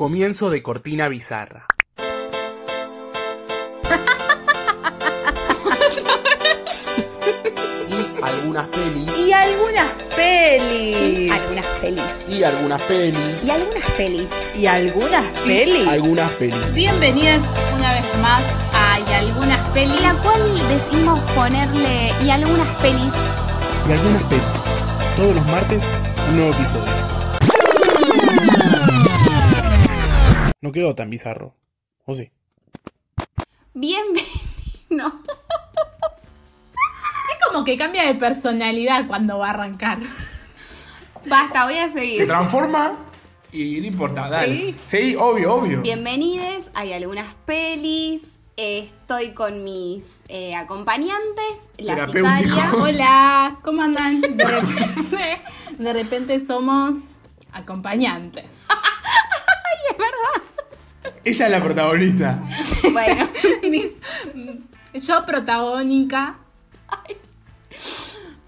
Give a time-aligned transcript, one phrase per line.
[0.00, 1.66] Comienzo de cortina bizarra.
[7.86, 9.18] y algunas pelis.
[9.18, 11.30] Y algunas pelis.
[11.30, 12.02] Algunas pelis.
[12.30, 13.44] Y algunas pelis.
[13.44, 14.30] Y algunas pelis.
[14.56, 15.86] Y algunas pelis.
[15.86, 16.74] Algunas pelis.
[16.74, 17.42] Bienvenidas
[17.76, 18.42] una vez más
[18.72, 20.00] a Y algunas pelis.
[20.00, 20.40] La cual
[20.70, 23.12] decidimos ponerle y algunas pelis.
[23.86, 24.46] Y algunas pelis.
[25.14, 25.84] Todos los martes,
[26.30, 26.99] un nuevo episodio.
[30.62, 31.54] No quedó tan bizarro.
[32.04, 32.30] ¿O sí?
[33.74, 34.28] Bienvenido.
[34.90, 35.22] No.
[37.32, 39.98] Es como que cambia de personalidad cuando va a arrancar.
[41.26, 42.26] Basta, voy a Se seguir.
[42.26, 42.98] transforma
[43.52, 44.54] y no importa, dale.
[44.56, 44.76] Sí.
[44.88, 45.80] Sí, obvio, obvio.
[45.80, 48.36] Bienvenides, hay algunas pelis.
[48.56, 52.72] Estoy con mis eh, acompañantes, la sicaria.
[52.74, 54.20] Hola, ¿cómo andan?
[54.20, 55.40] De repente,
[55.78, 57.16] de repente somos
[57.52, 58.66] acompañantes.
[61.24, 62.42] Ella es la protagonista.
[62.92, 63.28] Bueno,
[63.70, 63.98] Mis-
[65.06, 66.36] yo protagónica.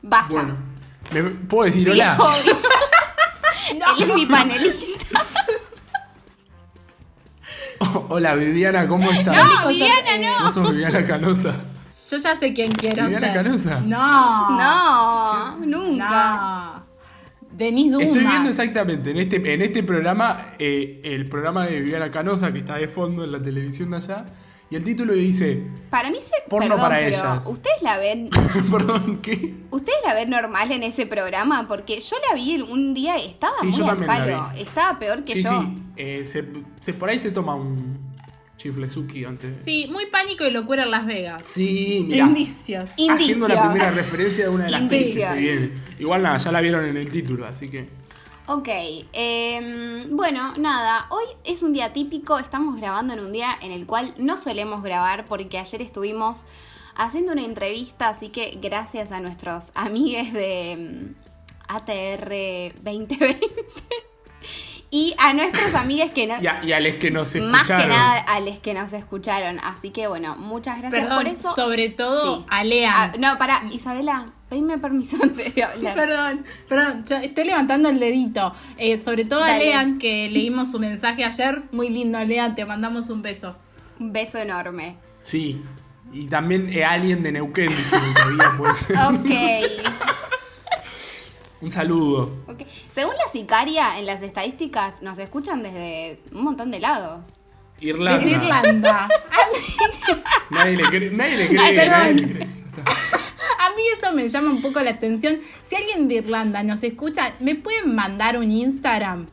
[0.03, 0.33] basta.
[0.33, 0.57] Bueno,
[1.13, 2.17] ¿me puedo decir Sí, hola?
[2.19, 2.59] obvio.
[3.99, 5.23] Él es mi panelista.
[7.79, 9.37] Oh, hola, Viviana, ¿cómo estás?
[9.37, 10.45] No, Viviana, no.
[10.45, 11.55] Vos sos Viviana Canosa.
[12.11, 13.35] Yo ya sé quién quiero ¿Viviana ser.
[13.43, 13.81] Canosa?
[13.81, 14.51] No.
[14.59, 16.37] No, nunca.
[16.37, 16.82] No.
[17.57, 18.09] Denise Dumas.
[18.09, 22.59] Estoy viendo exactamente en este, en este programa, eh, el programa de Viviana Canosa, que
[22.61, 24.25] está de fondo en la televisión de allá,
[24.71, 26.33] y el título dice, Para mí se.
[26.49, 27.47] Porno perdón, para pero ellas.
[27.47, 28.31] ¿Ustedes la ven
[28.71, 29.55] perdón, ¿qué?
[29.71, 31.69] ¿Ustedes la ven normal en ese programa?
[31.69, 34.49] Porque yo la vi un día y estaba Sí, muy yo al palo.
[34.55, 34.61] vi.
[34.63, 35.51] Estaba peor que Sí, yo.
[35.61, 36.45] sí, eh, se,
[36.81, 38.12] se- por ahí se toma un
[38.63, 39.59] chiflezuki antes.
[39.65, 41.43] Sí, muy pánico y locura en Las Vegas.
[41.45, 42.27] Sí, mira.
[42.27, 42.91] Indicios.
[42.97, 43.21] Indicios.
[43.21, 45.73] Haciendo la primera referencia de una de las pelis que se viene.
[45.99, 47.89] Igual nada, ya la vieron en el título, así que.
[48.47, 48.69] Ok,
[49.13, 53.87] em, bueno, nada, hoy es un día típico, estamos grabando en un día en el
[53.87, 56.45] cual no solemos grabar porque ayer estuvimos
[56.97, 61.15] haciendo una entrevista, así que gracias a nuestros amigues de em,
[61.69, 63.53] ATR 2020
[64.95, 66.41] y a nuestros amigues que no...
[66.43, 67.51] Y a, y a los que nos escucharon.
[67.51, 71.33] Más que nada a los que nos escucharon, así que bueno, muchas gracias Perdón, por
[71.33, 71.55] eso.
[71.55, 72.45] sobre todo Sí.
[72.51, 72.93] a Lean.
[72.95, 75.95] Ah, no, para, Isabela, pedime permiso antes de hablar.
[75.97, 78.53] Perdón, perdón, yo estoy levantando el dedito.
[78.77, 79.65] Eh, sobre todo a Dale.
[79.65, 81.63] Lean, que leímos su mensaje ayer.
[81.73, 83.57] Muy lindo, Lean, te mandamos un beso.
[83.99, 84.97] Un beso enorme.
[85.21, 85.63] Sí.
[86.13, 88.87] Y también eh, Alien de Neuquén, que había, pues.
[88.91, 89.31] Ok.
[91.63, 92.31] Un saludo.
[92.93, 97.39] Según la sicaria, en las estadísticas nos escuchan desde un montón de lados.
[97.81, 98.25] Irlanda.
[98.25, 99.09] Desde Irlanda.
[100.51, 101.11] Nadie le cree.
[101.11, 101.59] Nadie le cree.
[101.61, 102.49] Ay, nadie le cree.
[103.59, 105.39] A mí eso me llama un poco la atención.
[105.63, 109.27] Si alguien de Irlanda nos escucha, ¿me pueden mandar un Instagram?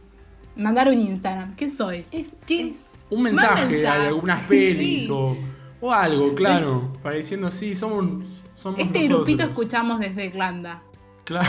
[0.56, 1.56] Mandar un Instagram.
[1.56, 2.06] ¿Qué soy?
[2.12, 2.62] Es- ¿Qué?
[2.69, 2.78] es-
[3.09, 4.00] Un mensaje, mensaje.
[4.01, 5.09] de algunas pelis Sí.
[5.12, 5.35] o,
[5.81, 6.94] o algo, claro.
[7.01, 8.41] Pareciendo, sí, somos.
[8.56, 9.25] somos Este nosotros.
[9.25, 10.84] grupito escuchamos desde Irlanda.
[11.24, 11.47] Claro.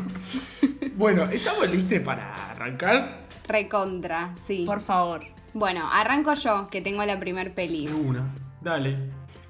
[0.96, 3.26] bueno, ¿estamos listos para arrancar?
[3.46, 4.64] Recontra, sí.
[4.66, 5.24] Por favor.
[5.54, 7.86] Bueno, arranco yo, que tengo la primer peli.
[7.86, 8.34] De una.
[8.60, 8.96] Dale.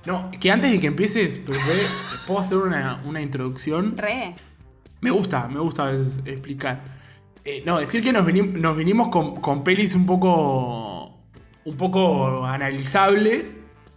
[0.05, 1.83] No, que antes de que empieces, pero ve,
[2.27, 3.97] ¿puedo hacer una, una introducción?
[3.97, 4.35] Re.
[5.01, 6.81] Me gusta, me gusta explicar.
[7.45, 11.19] Eh, no, decir que nos, vinimos con, con pelis un poco.
[11.65, 13.57] un poco analizables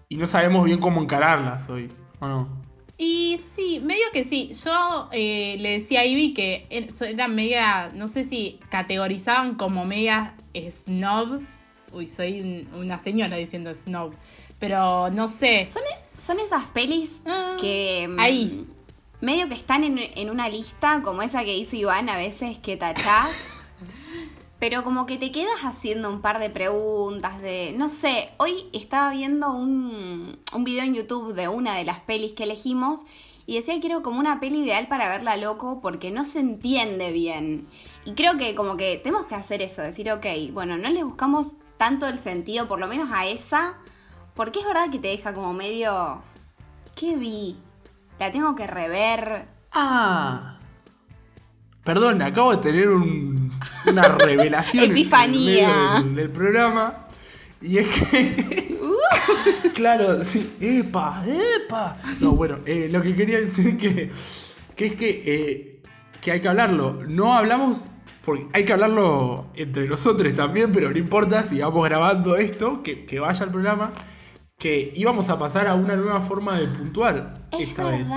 [0.09, 2.64] y no sabemos bien cómo encararlas hoy, ¿o no?
[2.97, 4.51] Y sí, medio que sí.
[4.63, 9.55] Yo eh, le decía a Ivy que er- so- era media, no sé si categorizaban
[9.55, 10.35] como media
[10.71, 11.41] snob.
[11.91, 14.13] Uy, soy un- una señora diciendo snob.
[14.59, 15.67] Pero no sé.
[15.67, 18.07] Son, e- son esas pelis Ah, que.
[18.09, 18.65] mm, ahí.
[19.21, 22.77] Medio que están en, en una lista, como esa que hizo Iván a veces que
[22.77, 23.31] tachás.
[24.59, 27.73] Pero como que te quedas haciendo un par de preguntas de...
[27.77, 32.31] No sé, hoy estaba viendo un, un video en YouTube de una de las pelis
[32.33, 33.01] que elegimos
[33.45, 37.11] y decía que era como una peli ideal para verla loco porque no se entiende
[37.11, 37.67] bien.
[38.05, 41.49] Y creo que como que tenemos que hacer eso, decir, ok, bueno, no le buscamos
[41.77, 43.75] tanto el sentido, por lo menos a esa,
[44.35, 46.21] porque es verdad que te deja como medio...
[46.95, 47.57] ¿Qué vi?
[48.19, 49.49] La tengo que rever.
[49.73, 50.59] Ah.
[51.83, 53.44] Perdón, acabo de tener un-
[53.87, 56.01] una revelación Epifanía.
[56.03, 57.07] del, del programa.
[57.61, 58.77] Y es que.
[59.73, 60.55] claro, sí.
[60.59, 61.23] ¡Epa!
[61.25, 61.97] ¡Epa!
[62.19, 64.11] No, bueno, eh, lo que quería decir que,
[64.75, 65.81] que es que, eh,
[66.21, 67.01] que hay que hablarlo.
[67.07, 67.87] No hablamos.
[68.23, 73.05] Porque hay que hablarlo entre nosotros también, pero no importa si vamos grabando esto, que,
[73.05, 73.93] que vaya al programa.
[74.57, 78.07] Que íbamos a pasar a una nueva forma de puntuar Es esta vez.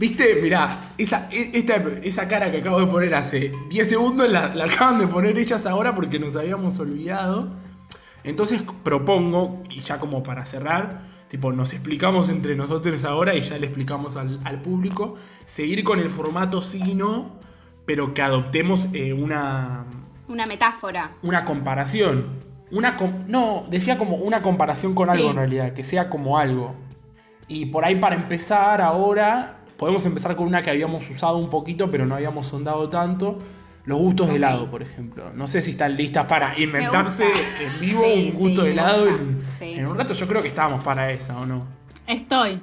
[0.00, 0.36] ¿Viste?
[0.40, 4.64] Mirá, esa, e- esta- esa cara que acabo de poner hace 10 segundos la, la
[4.64, 7.50] acaban de poner ellas ahora porque nos habíamos olvidado.
[8.24, 13.58] Entonces propongo, y ya como para cerrar, tipo, nos explicamos entre nosotros ahora y ya
[13.58, 17.32] le explicamos al, al público, seguir con el formato sí no,
[17.84, 19.84] pero que adoptemos eh, una,
[20.28, 21.12] Una metáfora.
[21.22, 22.24] una comparación.
[22.70, 25.12] Una com- no, decía como una comparación con Sí.
[25.18, 26.74] algo en realidad, que sea como algo.
[27.48, 31.90] Y por ahí para empezar ahora, podemos empezar con una que habíamos usado un poquito,
[31.90, 33.38] pero no habíamos sondado tanto.
[33.86, 35.32] Los gustos de helado, por ejemplo.
[35.34, 39.08] No sé si están listas para inventarse en vivo Sí, un gusto sí, de helado
[39.08, 39.72] en, Sí.
[39.72, 40.12] en un rato.
[40.12, 41.64] Yo creo que estábamos para esa, ¿o no?
[42.06, 42.60] Estoy.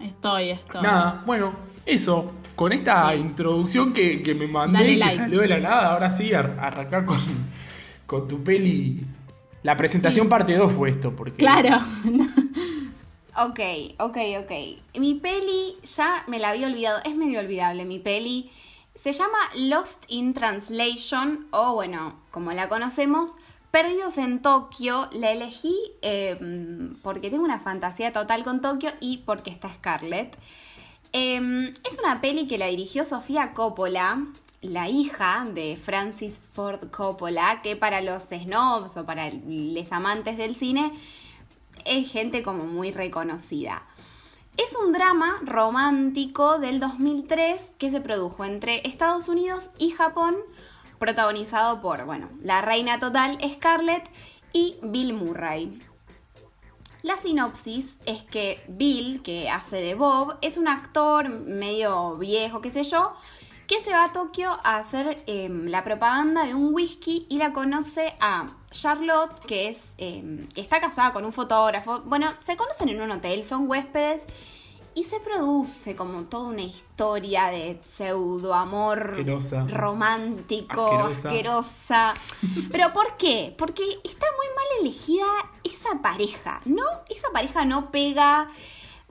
[0.00, 0.82] Estoy, estoy.
[0.82, 1.52] Nada, bueno,
[1.86, 2.32] eso.
[2.56, 5.16] Con esta introducción que, que me mandé Dale y que like.
[5.16, 7.16] salió de la nada, ahora sí, ar- arrancar con,
[8.06, 9.06] con tu peli.
[9.62, 10.30] La presentación Sí.
[10.30, 11.36] parte 2 fue esto, porque.
[11.38, 11.78] Claro.
[13.40, 13.60] Ok,
[14.00, 14.98] ok, ok.
[14.98, 17.00] Mi peli ya me la había olvidado.
[17.04, 18.50] Es medio olvidable mi peli.
[18.96, 23.30] Se llama Lost in Translation o bueno, como la conocemos,
[23.70, 25.08] Perdidos en Tokio.
[25.12, 26.36] La elegí eh,
[27.00, 30.36] porque tengo una fantasía total con Tokio y porque está Scarlett.
[31.12, 34.20] Eh, es una peli que la dirigió Sofía Coppola,
[34.62, 40.56] la hija de Francis Ford Coppola, que para los snobs o para los amantes del
[40.56, 40.92] cine
[41.84, 43.82] es gente como muy reconocida.
[44.56, 50.36] Es un drama romántico del 2003 que se produjo entre Estados Unidos y Japón,
[50.98, 54.10] protagonizado por, bueno, la reina total Scarlett
[54.52, 55.80] y Bill Murray.
[57.02, 62.72] La sinopsis es que Bill, que hace de Bob, es un actor medio viejo, qué
[62.72, 63.14] sé yo,
[63.68, 67.52] que se va a Tokio a hacer em, la propaganda de un whisky y la
[67.52, 72.00] conoce a Charlotte, que es em, está casada con un fotógrafo.
[72.00, 74.24] Bueno, se conocen en un hotel, son huéspedes
[74.94, 79.16] y se produce como toda una historia de pseudo amor
[79.68, 82.10] romántico, Asquerosa.
[82.10, 82.14] asquerosa.
[82.72, 83.54] Pero ¿por qué?
[83.58, 85.26] Porque está muy mal elegida
[85.62, 86.84] esa pareja, ¿no?
[87.10, 88.48] Esa pareja no pega,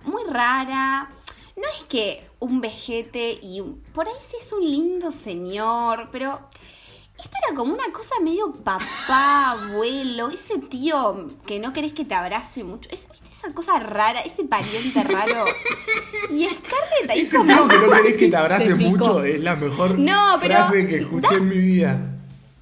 [0.04, 1.10] muy rara.
[1.58, 6.40] No es que un vejete y un- por ahí sí es un lindo señor, pero
[7.18, 12.14] esto era como una cosa medio papá, abuelo, ese tío que no querés que te
[12.14, 12.88] abrace mucho.
[12.92, 13.28] Es, ¿viste?
[13.32, 15.46] Esa cosa rara, ese pariente raro.
[16.30, 17.52] Y Scarlett ahí Ese como...
[17.54, 20.98] tío que no querés que te abrace mucho es la mejor No, pero- frase que
[21.00, 22.14] escuché en mi vida.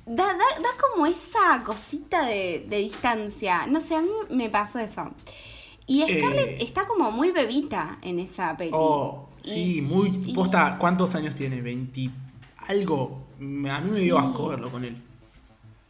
[0.05, 3.65] Da, da, da como esa cosita de, de distancia.
[3.67, 5.11] No sé, a mí me pasó eso.
[5.87, 6.57] Y Scarlett Eh.
[6.63, 8.71] está como muy bebita en esa peli.
[8.73, 10.09] Oh, Y- sí, muy.
[10.25, 11.61] y- Posta, ¿cuántos años tiene?
[11.61, 12.11] ¿20?
[12.67, 13.23] Algo.
[13.37, 13.41] A
[13.79, 14.25] mí me dio Sí.
[14.25, 14.97] asco verlo con él.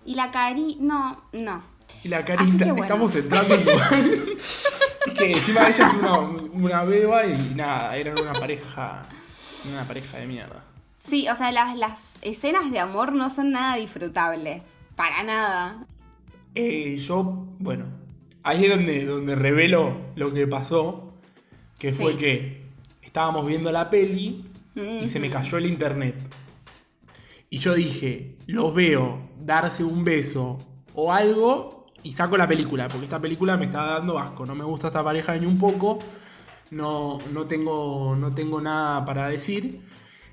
[0.06, 0.78] Y la cari...
[0.82, 1.64] No, no.
[2.04, 2.82] Y la carita, bueno.
[2.84, 3.66] estamos entrando en
[5.18, 9.04] que encima ella es una, una beba y nada, eran una pareja.
[9.72, 10.64] Una pareja de mierda.
[11.04, 14.64] Sí, o sea, las, las escenas de amor no son nada disfrutables.
[14.96, 15.86] Para nada.
[16.56, 17.24] Eh, yo,
[17.60, 17.86] bueno,
[18.46, 21.14] ahí es donde, donde revelo lo que pasó.
[21.78, 22.18] Que fue Sí.
[22.18, 22.62] que
[23.02, 24.46] estábamos viendo la peli
[24.76, 26.16] y se me cayó el internet.
[27.50, 30.58] Y yo dije, los veo darse un beso
[30.94, 34.64] o algo y saco la película, porque esta película me está dando asco, no me
[34.64, 36.00] gusta esta pareja ni un poco,
[36.72, 39.82] no, no, tengo, no tengo nada para decir.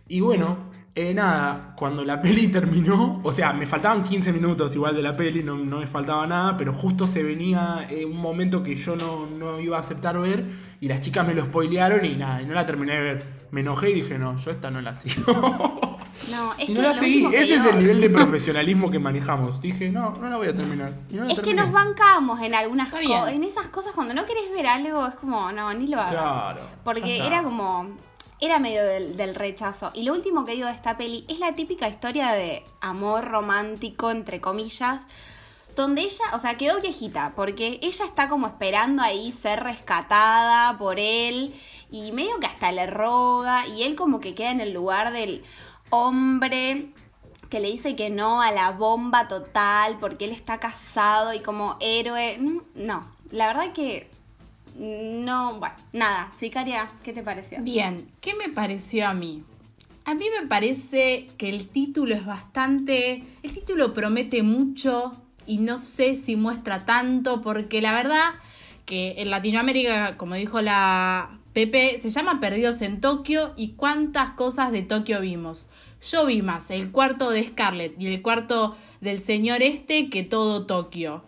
[0.08, 4.94] Y bueno, eh, nada, cuando la peli terminó, o sea, me faltaban 15 minutos igual
[4.94, 8.62] de la peli, no, no me faltaba nada, pero justo se venía eh, un momento
[8.62, 10.44] que yo no, no iba a aceptar ver
[10.80, 13.42] y las chicas me lo spoilearon y nada, y no la terminé de ver.
[13.52, 15.32] Me enojé y dije, no, yo esta no la sigo.
[16.30, 17.26] No, es Y que no la seguí.
[17.34, 19.60] Ese es el nivel de profesionalismo que manejamos.
[19.60, 20.94] Dije, no, no la voy a terminar.
[21.10, 23.32] Y no la Es que nos bancamos en algunas cosas.
[23.32, 26.12] En esas cosas, cuando no querés ver algo, es como, no, ni lo hagas.
[26.12, 27.96] Claro, Porque era como.
[28.42, 29.92] Era medio del, del rechazo.
[29.94, 34.10] Y lo último que digo de esta peli es la típica historia de amor romántico,
[34.10, 35.06] entre comillas.
[35.76, 40.98] Donde ella, o sea, quedó viejita, porque ella está como esperando ahí ser rescatada por
[40.98, 41.54] él,
[41.90, 45.44] y medio que hasta le roga, y él como que queda en el lugar del
[45.90, 46.92] hombre
[47.48, 51.76] que le dice que no a la bomba total, porque él está casado y como
[51.80, 52.38] héroe.
[52.40, 54.10] Mm, No, la verdad que
[54.78, 56.32] no, bueno, nada.
[56.36, 57.62] Sicaria, ¿qué te pareció?
[57.62, 59.42] Bien, ¿qué me pareció a mí?
[60.04, 63.24] A mí me parece que el título es bastante...
[63.42, 65.12] El título promete mucho
[65.46, 68.30] y no sé si muestra tanto porque la verdad
[68.84, 74.72] que en Latinoamérica, como dijo la Pepe, se llama Perdidos en Tokio y cuántas cosas
[74.72, 75.68] de Tokio vimos.
[76.10, 80.66] Yo vi más el cuarto de Scarlett y el cuarto del señor este que todo
[80.66, 81.24] Tokio.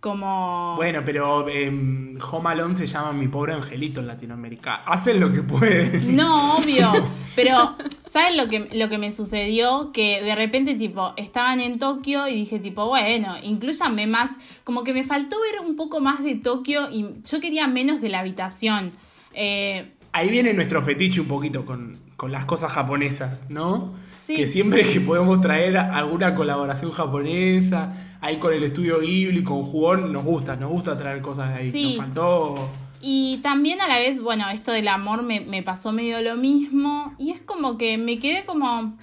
[0.00, 0.74] Como...
[0.76, 4.76] Bueno, pero em, Home Alone se llama Mi Pobre Angelito en Latinoamérica.
[4.86, 6.14] Hacen lo que pueden.
[6.14, 6.92] No, obvio.
[7.36, 7.76] Pero,
[8.06, 9.90] ¿sabes lo que, lo que me sucedió?
[9.92, 14.36] Que de repente, tipo, estaban en Tokio y dije, tipo, bueno, incluyanme más.
[14.64, 18.08] Como que me faltó ver un poco más de Tokio y yo quería menos de
[18.08, 18.92] la habitación.
[19.34, 23.94] Eh, Ahí viene nuestro fetiche un poquito con, con las cosas japonesas, ¿no?
[24.26, 24.34] Sí.
[24.34, 30.12] Que siempre que podemos traer alguna colaboración japonesa, ahí con el estudio Ghibli, con Jugón,
[30.12, 31.70] nos gusta, nos gusta traer cosas de ahí.
[31.70, 31.86] Sí.
[31.90, 32.68] Nos faltó.
[33.00, 37.14] Y también a la vez, bueno, esto del amor me, me pasó medio lo mismo.
[37.18, 38.96] Y es como que me quedé como...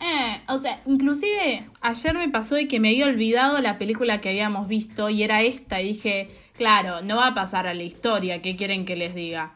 [0.00, 4.30] Eh, o sea, inclusive ayer me pasó de que me había olvidado la película que
[4.30, 5.80] habíamos visto y era esta.
[5.80, 9.54] Y dije, claro, no va a pasar a la historia, ¿qué quieren que les diga?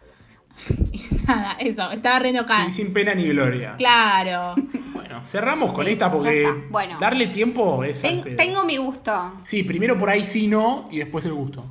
[1.36, 2.64] Nada, eso, estaba re enojada.
[2.64, 3.74] Sin, sin pena ni gloria.
[3.76, 4.54] Claro.
[4.92, 6.60] Bueno, cerramos con Sí, esta porque ya está.
[6.70, 6.98] Bueno.
[7.00, 8.00] darle tiempo es.
[8.02, 8.36] Ten- pedo.
[8.36, 9.32] tengo mi gusto.
[9.44, 11.64] Sí, primero por ahí sí, no, y después el gusto.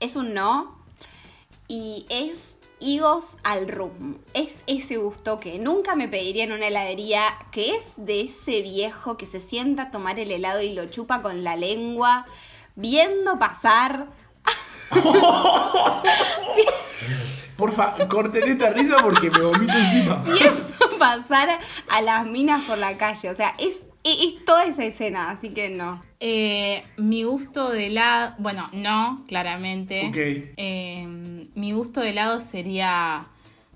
[0.00, 0.76] Es un no.
[1.68, 4.16] Y es higos al rum.
[4.32, 7.24] Es ese gusto que nunca me pediría en una heladería.
[7.52, 11.20] Que es de ese viejo que se sienta a tomar el helado y lo chupa
[11.22, 12.26] con la lengua.
[12.74, 14.06] Viendo pasar.
[17.56, 20.22] Porfa, corten esta risa porque me vomito encima.
[20.24, 21.48] Viendo pasar
[21.88, 23.30] a las minas por la calle.
[23.30, 25.30] O sea, es, es, es toda esa escena.
[25.30, 26.02] Así que no.
[26.20, 30.08] Eh, mi gusto de helado, bueno, no, claramente.
[30.08, 30.16] Ok.
[30.56, 33.28] Eh, mi gusto de helado sería,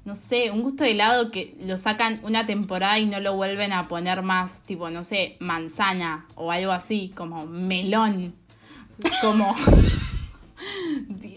[0.05, 3.73] no sé, un gusto de helado que lo sacan una temporada y no lo vuelven
[3.73, 8.35] a poner más, tipo, no sé, manzana o algo así, como melón.
[9.23, 9.55] Como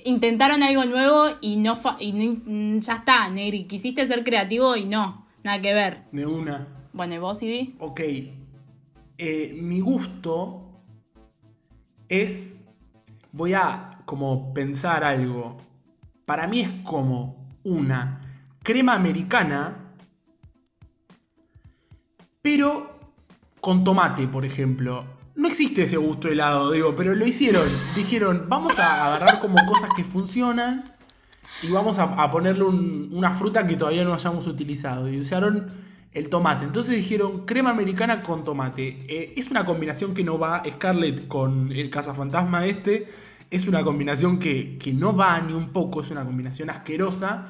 [0.05, 5.25] intentaron algo nuevo y no, y no- ya está, Negri, quisiste ser creativo y no,
[5.43, 6.03] nada que ver.
[6.11, 6.67] De una.
[6.93, 7.75] Bueno, ¿y vos, Ivy?
[7.79, 8.01] Ok.
[9.17, 10.81] Eh, mi gusto
[12.09, 12.63] es.
[13.31, 15.57] Voy a como pensar algo.
[16.25, 18.21] Para mí es como una
[18.61, 19.95] crema americana,
[22.41, 22.99] pero
[23.61, 25.05] con tomate, por ejemplo.
[25.35, 27.67] No existe ese gusto helado, digo, pero lo hicieron.
[27.95, 30.93] Dijeron, vamos a agarrar como cosas que funcionan
[31.63, 35.09] y vamos a, ponerle un- una fruta que todavía no hayamos utilizado.
[35.09, 35.71] Y usaron
[36.13, 36.65] el tomate.
[36.65, 38.99] Entonces dijeron crema americana con tomate.
[39.07, 43.07] Eh, es una combinación que no va Scarlett con el cazafantasma este.
[43.49, 46.01] Es una combinación que, que no va ni un poco.
[46.01, 47.47] Es una combinación asquerosa.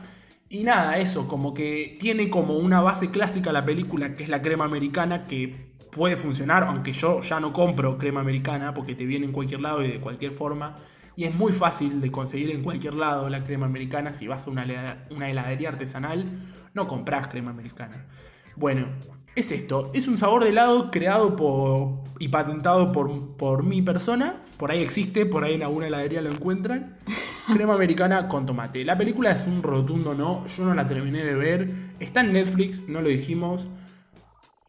[0.49, 4.41] Y nada, eso, como que tiene como una base clásica la película, que es la
[4.41, 9.25] crema americana, que puede funcionar, aunque yo ya no compro crema americana, porque te viene
[9.25, 10.75] en cualquier lado y de cualquier forma.
[11.15, 14.11] Y es muy fácil de conseguir en cualquier lado la crema americana.
[14.13, 16.25] Si vas a una, una heladería artesanal,
[16.73, 18.07] no compras crema americana.
[18.55, 18.87] Bueno,
[19.35, 19.91] es esto.
[19.93, 24.41] Es un sabor de helado creado por, y patentado por, por mi persona.
[24.57, 26.97] Por ahí existe, por ahí en alguna heladería lo encuentran.
[27.53, 28.85] Crema americana con tomate.
[28.85, 30.45] La película es un rotundo no.
[30.47, 31.71] Yo no la terminé de ver.
[31.99, 33.67] Está en Netflix, no lo dijimos.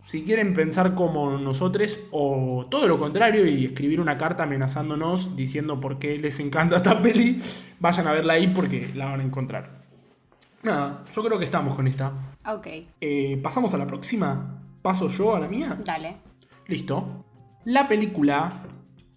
[0.06, 5.80] Si quieren pensar como nosotros o todo lo contrario y escribir una carta amenazándonos diciendo
[5.80, 7.40] por qué les encanta esta peli,
[7.80, 9.82] vayan a verla ahí porque la van a encontrar.
[10.62, 12.12] Nada, yo creo que estamos con esta.
[12.46, 12.66] Ok,
[13.00, 14.61] Eh, Pasamos a la próxima.
[14.82, 15.78] ¿Paso yo a la mía?
[15.84, 16.16] dale.
[16.66, 17.25] Listo.
[17.64, 18.62] La película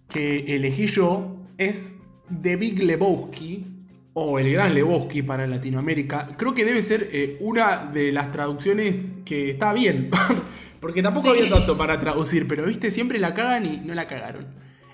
[0.08, 1.94] que elegí yo es
[2.42, 3.66] The Big Lebowski,
[4.14, 6.30] o El Gran Lebowski para Latinoamérica.
[6.36, 10.10] Creo que debe ser eh, una de las traducciones que está bien,
[10.80, 11.40] porque tampoco Sí.
[11.40, 14.46] había tanto para traducir, pero viste, siempre la cagan y no la cagaron.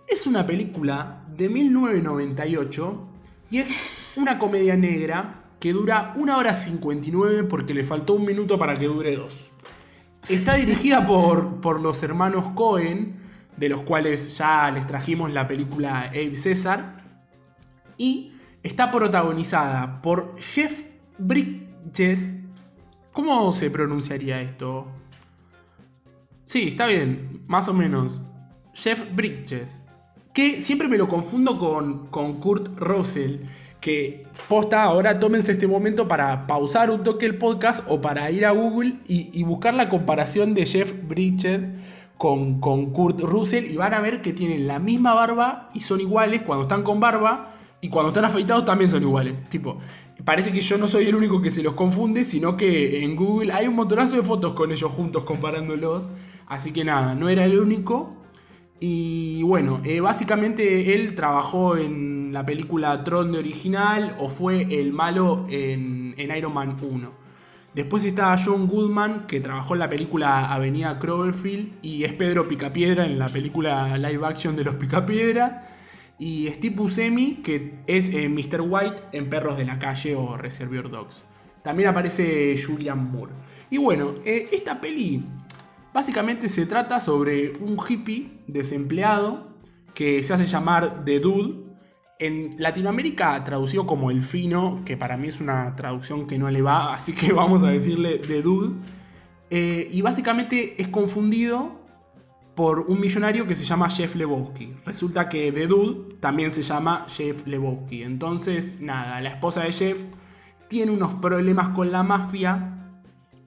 [0.09, 3.09] Es una película de 1998
[3.51, 3.71] y es
[4.17, 8.87] una comedia negra que dura una hora 59 porque le faltó un minuto para que
[8.87, 9.51] dure dos.
[10.29, 13.17] Está dirigida por, por los hermanos Cohen,
[13.57, 17.03] de los cuales ya les trajimos la película Abe César.
[17.97, 20.83] Y está protagonizada por Jeff
[21.19, 22.35] Bridges.
[23.13, 24.89] ¿Cómo se pronunciaría esto?
[26.45, 28.21] Sí, está bien, más o menos.
[28.75, 29.81] Jeff Bridges.
[30.35, 33.39] Que siempre me lo confundo con, con Kurt Russell.
[33.81, 38.45] Que posta, ahora tómense este momento para pausar un toque el podcast o para ir
[38.45, 41.61] a Google y, buscar la comparación de Jeff Bridges
[42.17, 46.01] con, con Kurt Russell y van a ver que tienen la misma barba y son
[46.01, 49.45] iguales cuando están con barba y cuando están afeitados también son iguales.
[49.51, 49.79] Tipo,
[50.25, 53.53] parece que yo no soy el único que se los confunde, sino que en Google
[53.53, 56.09] hay un montonazo de fotos con ellos juntos comparándolos.
[56.47, 58.15] Así que nada, no era el único.
[58.81, 64.93] Y bueno, eh, básicamente él trabajó en la película Tron de original o fue el
[64.93, 67.25] malo en, Iron Man 1.
[67.75, 73.05] Después está John Goodman, que trabajó en la película Avenida Cloverfield y es Pedro Picapiedra
[73.05, 75.63] en la película live action de los Picapiedra.
[76.19, 78.61] y Steve Buscemi, que es eh, Mr.
[78.61, 81.25] White en Perros de la Calle o Reservoir Dogs.
[81.63, 83.33] También aparece Julian Moore.
[83.71, 85.25] Y bueno, eh, esta peli
[85.95, 89.55] básicamente se trata sobre un hippie desempleado
[89.95, 91.65] que se hace llamar The Dude.
[92.19, 96.63] En Latinoamérica traducido como El Fino, que para mí es una traducción que no le
[96.63, 98.75] va, así que vamos a decirle The Dude.
[99.51, 101.81] Eh, y básicamente es confundido
[102.57, 104.75] por un millonario que se llama Jeff Lebowski.
[104.85, 108.03] Resulta que The Dude también se llama Jeff Lebowski.
[108.03, 110.01] Entonces, nada, la esposa de Jeff
[110.69, 112.81] tiene unos problemas con la mafia.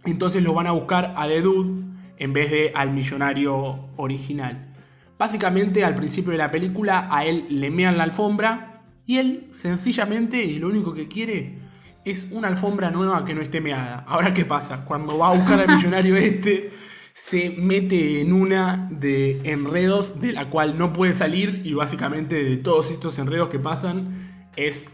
[0.06, 1.87] Entonces lo van a buscar a The Dude
[2.18, 4.74] en vez de al millonario original.
[5.18, 10.44] Básicamente al principio de la película a él le mean la alfombra y él sencillamente
[10.44, 11.60] y lo único que quiere
[12.06, 14.06] es una alfombra nueva que no esté meada.
[14.08, 16.72] Ahora qué pasa, cuando va a buscar al millonario este
[17.14, 22.58] se mete en una de enredos de la cual no puede salir y básicamente de
[22.58, 24.92] todos estos enredos que pasan es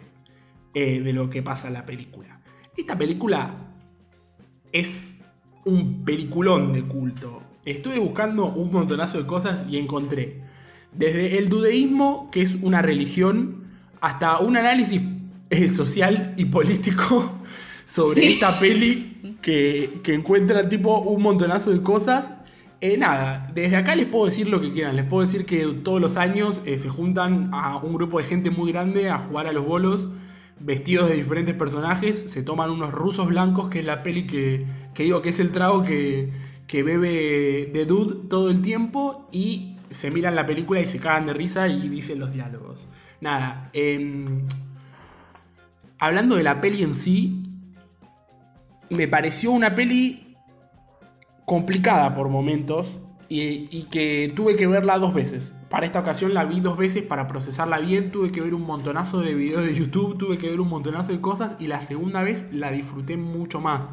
[0.74, 2.42] eh, de lo que pasa en la película.
[2.78, 3.56] Esta película
[4.72, 5.13] es
[5.66, 7.42] un peliculón de culto.
[7.66, 10.42] Estuve buscando un montonazo de cosas y encontré
[10.92, 13.64] desde el dudeísmo, que es una religión,
[14.02, 15.02] hasta un análisis
[15.50, 17.32] eh, social y político
[17.86, 22.32] sobre esta peli que, que, encuentra tipo un montonazo de cosas.
[22.82, 24.96] Eh, nada, desde acá les puedo decir lo que quieran.
[24.96, 28.50] Les puedo decir que todos los años eh, se juntan a un grupo de gente
[28.50, 30.10] muy grande a jugar a los bolos,
[30.60, 32.32] vestidos de diferentes personajes.
[32.32, 35.52] Se toman unos rusos blancos, que es la peli que, que digo que es el
[35.52, 36.32] trago que,
[36.68, 39.28] que bebe de Dude todo el tiempo.
[39.32, 42.88] Y se miran la película y se cagan de risa y dicen los diálogos.
[43.22, 44.46] Nada, em,
[46.00, 47.44] hablando de la peli en sí,
[48.90, 50.36] me pareció una peli
[51.46, 55.54] complicada por momentos y, que tuve que verla dos veces.
[55.74, 59.22] Para esta ocasión la vi dos veces para procesarla bien, tuve que ver un montonazo
[59.22, 62.46] de videos de YouTube, tuve que ver un montonazo de cosas y la segunda vez
[62.52, 63.90] la disfruté mucho más.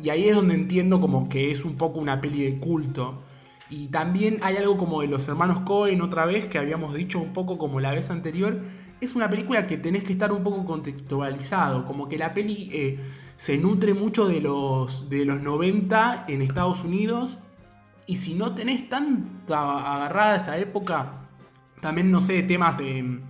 [0.00, 3.22] Y ahí es donde entiendo como que es un poco una peli de culto.
[3.70, 7.32] Y también hay algo como de los hermanos Cohen otra vez, que habíamos dicho un
[7.32, 8.60] poco como la vez anterior.
[9.00, 12.98] Es una película que tenés que estar un poco contextualizado, como que la peli eh,
[13.36, 17.38] se nutre mucho de los, de los 90 en Estados Unidos.
[18.06, 21.28] Y si no tenés tanta agarrada esa época,
[21.80, 23.20] también no sé, temas de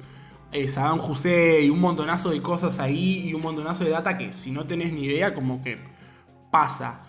[0.53, 4.33] eh, Saddam Hussein y un montonazo de cosas ahí y un montonazo de data que
[4.33, 5.79] si no tenés ni idea, como que
[6.51, 7.03] pasa.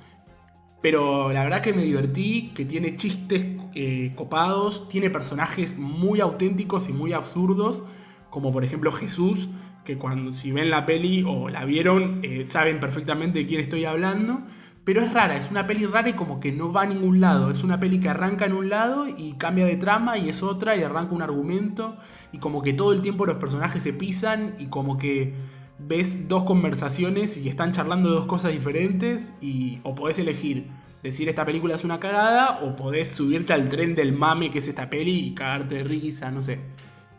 [0.82, 3.46] Pero la verdad que me divertí, que tiene chistes
[3.76, 7.84] eh, copados, tiene personajes muy auténticos y muy absurdos,
[8.30, 9.50] como por ejemplo Jesús,
[9.86, 13.86] que cuando si ven la peli o la vieron, eh, saben perfectamente de quién estoy
[13.86, 14.42] hablando.
[14.86, 17.50] Pero es rara, es una peli rara y como que no va a ningún lado.
[17.50, 20.76] Es una peli que arranca en un lado y cambia de trama y es otra
[20.76, 21.96] y arranca un argumento
[22.34, 25.34] y como que todo el tiempo los personajes se pisan y como que
[25.80, 30.68] ves dos conversaciones y están charlando dos cosas diferentes y o podés elegir
[31.02, 34.68] decir esta película es una cagada o podés subirte al tren del mame que es
[34.68, 36.60] esta peli y cagarte de risa, no sé.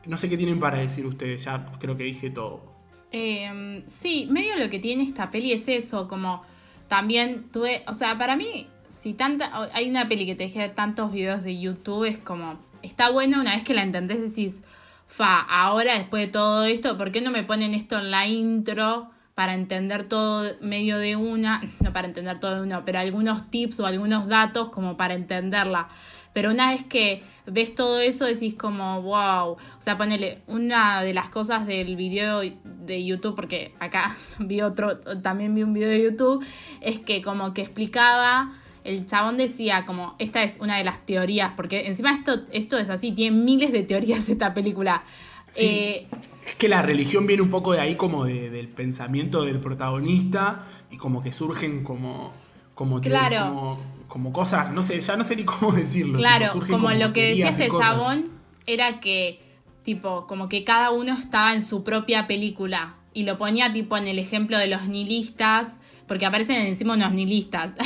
[0.07, 2.75] No sé qué tienen para decir ustedes, ya creo que dije todo.
[3.11, 6.43] Eh, sí, medio lo que tiene esta peli es eso, como
[6.95, 11.11] también tuve, o sea, para mí, si tanta, hay una peli que te deje tantos
[11.11, 14.63] videos de YouTube, es como, está bueno una vez que la entendés, decís,
[15.09, 19.11] fa, ahora después de todo esto, ¿por qué no me ponen esto en la intro
[19.35, 21.63] para entender todo medio de una?
[21.81, 25.89] No para entender todo de una, pero algunos tips o algunos datos como para entenderla.
[26.35, 31.15] Pero una vez que ves todo eso decís como, wow, o sea, ponele, una de
[31.15, 36.03] las cosas del video de YouTube, porque acá vi otro, también vi un video de
[36.03, 36.45] YouTube,
[36.83, 38.53] es que como que explicaba
[38.85, 42.91] el chabón decía como, esta es una de las teorías, porque encima esto, esto es
[42.91, 45.05] así, tiene miles de teorías esta película.
[45.51, 46.07] Sí, Eh,
[46.47, 50.65] es que la religión viene un poco de ahí como de- del pensamiento del protagonista
[50.91, 52.33] y como que surgen como...
[52.75, 53.49] como Claro.
[53.49, 53.79] como,
[54.15, 56.17] como cosas, no sé, ya no sé ni cómo decirlo.
[56.17, 57.89] claro, tipo, como lo que decía este cosas.
[57.89, 58.31] chabón
[58.65, 59.43] era que,
[59.83, 62.95] tipo, como que cada uno estaba en su propia película.
[63.13, 67.75] Y lo ponía tipo en el ejemplo de los nihilistas, porque aparecen encima unos nihilistas.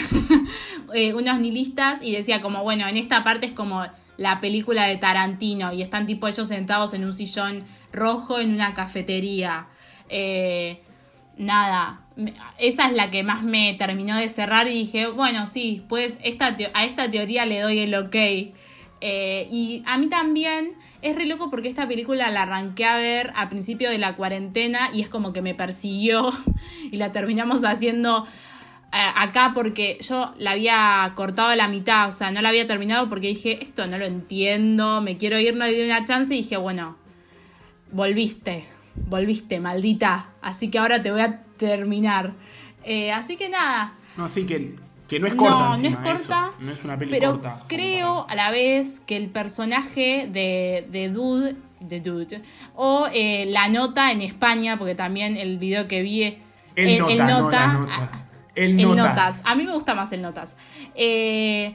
[0.95, 3.85] Eh, unos nihilistas y decía como, bueno, en esta parte es como
[4.17, 8.73] la película de Tarantino y están tipo ellos sentados en un sillón rojo en una
[8.73, 9.67] cafetería.
[10.09, 10.83] Eh,
[11.37, 12.08] nada,
[12.59, 16.57] esa es la que más me terminó de cerrar y dije, bueno, sí, pues esta
[16.75, 18.17] a esta teoría le doy el ok.
[19.01, 23.33] Eh, y a mí también es re loco porque esta película la arranqué a ver
[23.37, 26.33] a principio de la cuarentena y es como que me persiguió
[26.91, 28.27] y la terminamos haciendo
[28.93, 32.67] eh, acá porque yo la había cortado a la mitad, o sea, no la había
[32.67, 36.39] terminado porque dije, esto no lo entiendo, me quiero ir, no di una chance y
[36.39, 36.97] dije, bueno,
[37.93, 38.65] volviste,
[39.07, 40.31] volviste, maldita.
[40.43, 42.33] Así que ahora te voy a terminar.
[42.85, 43.95] Eh, así que nada.
[44.17, 44.75] No, sí, que,
[45.09, 45.55] que no es corta.
[45.59, 46.13] No, no es corta.
[46.15, 46.55] eso.
[46.61, 47.63] No es una peli pero corta.
[47.69, 52.43] creo a la vez que el personaje de, de Dude, de Dude,
[52.75, 56.23] o eh, la nota en España, porque también el video que vi.
[56.25, 56.41] eh,
[56.77, 57.91] El nota, no la nota.
[57.93, 58.97] ah, El el notas.
[59.09, 59.43] notas.
[59.47, 60.57] A mí me gusta más el notas.
[60.95, 61.75] Eh,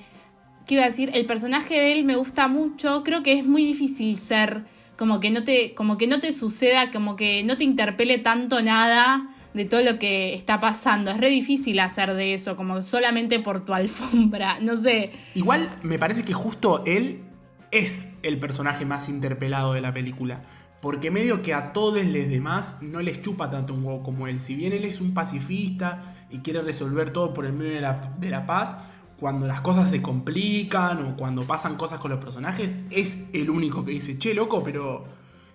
[0.66, 1.12] ¿Qué iba a decir?
[1.14, 3.04] El personaje de él me gusta mucho.
[3.04, 4.64] Creo que es muy difícil ser
[4.98, 8.62] como que no te, como que no te suceda, como que no te interpele tanto
[8.62, 11.12] nada de todo lo que está pasando.
[11.12, 14.60] Es re difícil hacer de eso, como solamente por tu alfombra.
[14.60, 15.12] No sé.
[15.36, 17.24] Igual me parece que justo él
[17.72, 20.44] es el personaje más interpelado de la película.
[20.82, 24.40] Porque medio que a todos los demás no les chupa tanto un huevo como él.
[24.40, 28.14] Si bien él es un pacifista y quiere resolver todo por el medio de la,
[28.20, 28.76] de la paz,
[29.24, 33.86] cuando las cosas se complican o cuando pasan cosas con los personajes, es el único
[33.86, 35.06] que dice, che, loco, pero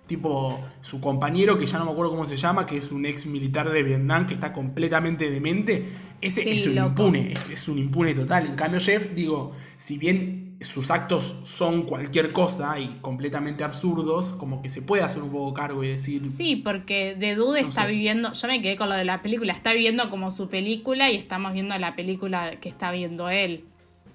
[0.07, 3.27] tipo su compañero, que ya no me acuerdo cómo se llama, que es un ex
[3.27, 5.87] militar de Vietnam que está completamente demente,
[6.23, 6.87] ese Sí, es un loco.
[6.87, 8.47] impune, es, es un impune total.
[8.47, 14.61] En cambio, Jeff, digo, si bien sus actos son cualquier cosa y completamente absurdos, como
[14.61, 17.91] que se puede hacer un poco cargo y decir, Sí, porque Dude No está sé.
[17.93, 21.17] viviendo, yo me quedé con lo de la película, está viviendo como su película y
[21.17, 23.65] estamos viendo la película que está viendo él.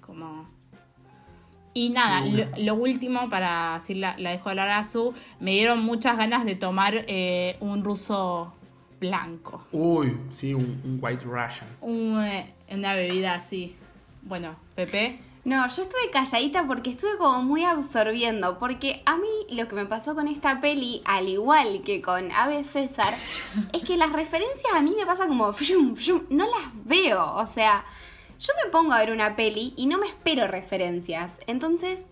[0.00, 0.46] Como...
[1.72, 5.82] Y nada, De lo, último, para así la, la dejo hablar a su, me dieron
[5.82, 8.52] muchas ganas de tomar eh, un ruso
[9.00, 9.66] blanco.
[9.72, 11.66] uy, sí, un, un White Russian.
[11.80, 13.74] Un, eh, una bebida así.
[14.22, 15.18] Bueno, Pepe.
[15.44, 18.58] No, yo estuve calladita porque estuve como muy absorbiendo.
[18.58, 22.64] Porque a mí lo que me pasó con esta peli, al igual que con Ave
[22.64, 23.14] César,
[23.72, 25.52] es que las referencias a mí me pasa como.
[25.52, 25.94] fium,
[26.30, 27.34] no las veo.
[27.34, 27.84] O sea,
[28.40, 31.30] yo me pongo a ver una peli y no me espero referencias.
[31.46, 32.02] Entonces,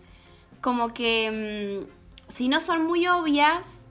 [0.61, 1.87] como que.
[1.89, 3.87] mm, si no son muy obvias,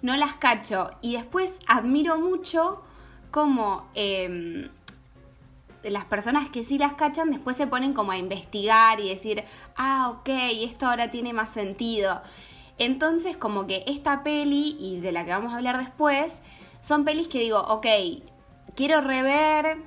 [0.00, 0.90] no las cacho.
[1.02, 2.82] Y después admiro mucho
[3.30, 3.90] como.
[3.94, 4.70] em,
[5.90, 9.44] las personas que sí las cachan después se ponen como a investigar y decir,
[9.76, 10.28] ah, ok,
[10.62, 12.22] esto ahora tiene más sentido.
[12.78, 16.42] Entonces, como que esta peli y de la que vamos a hablar después,
[16.82, 17.86] son pelis que digo, ok,
[18.74, 19.78] quiero rever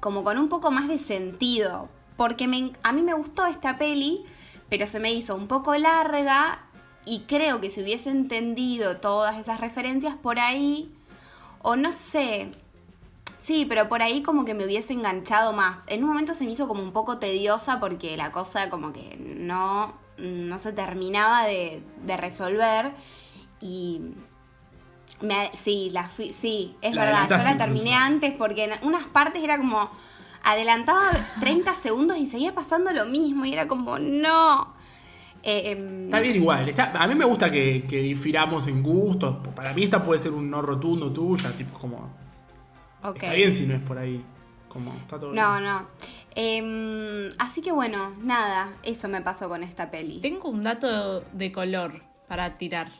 [0.00, 1.88] como con un poco más de sentido.
[2.16, 2.44] Porque
[2.82, 4.24] a mí me gustó esta peli,
[4.68, 6.66] pero se me hizo un poco larga
[7.04, 10.92] y creo que si hubiese entendido todas esas referencias por ahí,
[11.62, 12.50] o no sé,
[13.38, 15.80] Sí, pero por ahí como que me hubiese enganchado más.
[15.86, 19.16] En un momento se me hizo como un poco tediosa porque la cosa como que
[19.18, 22.92] no, no se terminaba de, de resolver.
[23.60, 24.00] Y
[25.20, 27.28] me, sí, la fui- sí, es La verdad.
[27.38, 28.04] Yo la terminé incluso.
[28.06, 29.88] antes porque en unas partes era como
[30.44, 34.74] adelantaba 30 segundos y seguía pasando lo mismo y era como no.
[35.42, 39.36] Eh, em, Está bien igual, está, a mí me gusta que, que difiramos en gustos.
[39.54, 42.26] Para mí esta puede ser un no rotundo tuya, tipo como...
[43.02, 43.16] ok.
[43.22, 44.24] Está bien si no es por ahí.
[44.68, 45.64] Como, está todo No, bien.
[45.64, 45.88] no.
[46.34, 50.20] Em, así que bueno, nada, eso me pasó con esta peli.
[50.20, 52.90] Tengo un dato de color para tirar.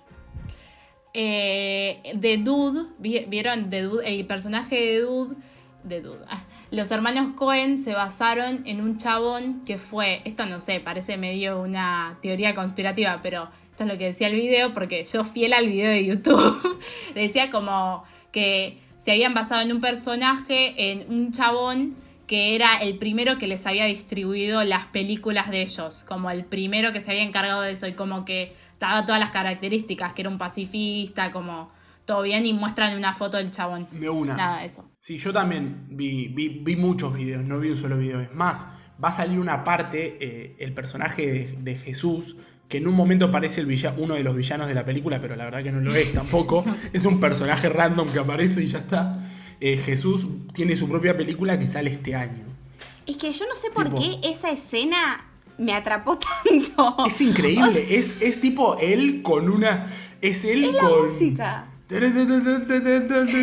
[1.15, 3.71] Eh, de Dude, vi- ¿vieron?
[3.71, 5.37] De Dude, el personaje de Dude,
[5.85, 6.25] de Dude.
[6.29, 11.17] ah, los hermanos Cohen se basaron en un chabón que fue, esto no sé, parece
[11.17, 15.55] medio una teoría conspirativa, pero esto es lo que decía el video, porque yo fiel
[15.55, 16.81] al video de YouTube,
[17.15, 18.79] decía como que
[19.09, 23.67] se habían basado en un personaje, en un chabón que era el primero que les
[23.67, 27.87] había distribuido las películas de ellos, como el primero que se había encargado de eso
[27.87, 31.71] y como que daba todas las características, que era un pacifista, como
[32.05, 33.87] todo bien y muestran una foto del chabón.
[33.93, 34.37] De una.
[34.37, 34.91] Nada, eso.
[35.01, 38.21] Sí, yo también vi, vi, vi muchos videos, no vi un solo video.
[38.21, 38.69] Es más,
[39.03, 42.37] va a salir una parte, eh, el personaje de, de Jesús,
[42.69, 45.37] que en un momento parece el villa- uno de los villanos de la película, pero
[45.37, 46.65] la verdad que no lo es tampoco.
[46.93, 49.23] es un personaje random que aparece y ya está.
[49.61, 52.45] Eh, Jesús tiene su propia película que sale este año.
[53.07, 55.25] Es que yo no sé por Tipo- qué esa escena
[55.57, 56.97] me atrapó tanto.
[57.09, 59.87] Es increíble, es, es tipo él con una...
[60.21, 61.13] Es él Es la con...
[61.13, 61.67] música.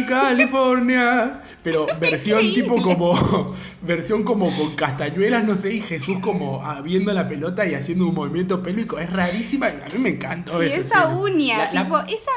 [0.08, 1.42] California.
[1.64, 3.52] Pero versión tipo como.
[3.82, 8.14] Versión como con castañuelas, no sé, y Jesús como viendo la pelota y haciendo un
[8.16, 9.00] movimiento pélvico.
[9.00, 12.32] Es rarísima y a mí me encantó Y esa uña, La- la- tipo, esa,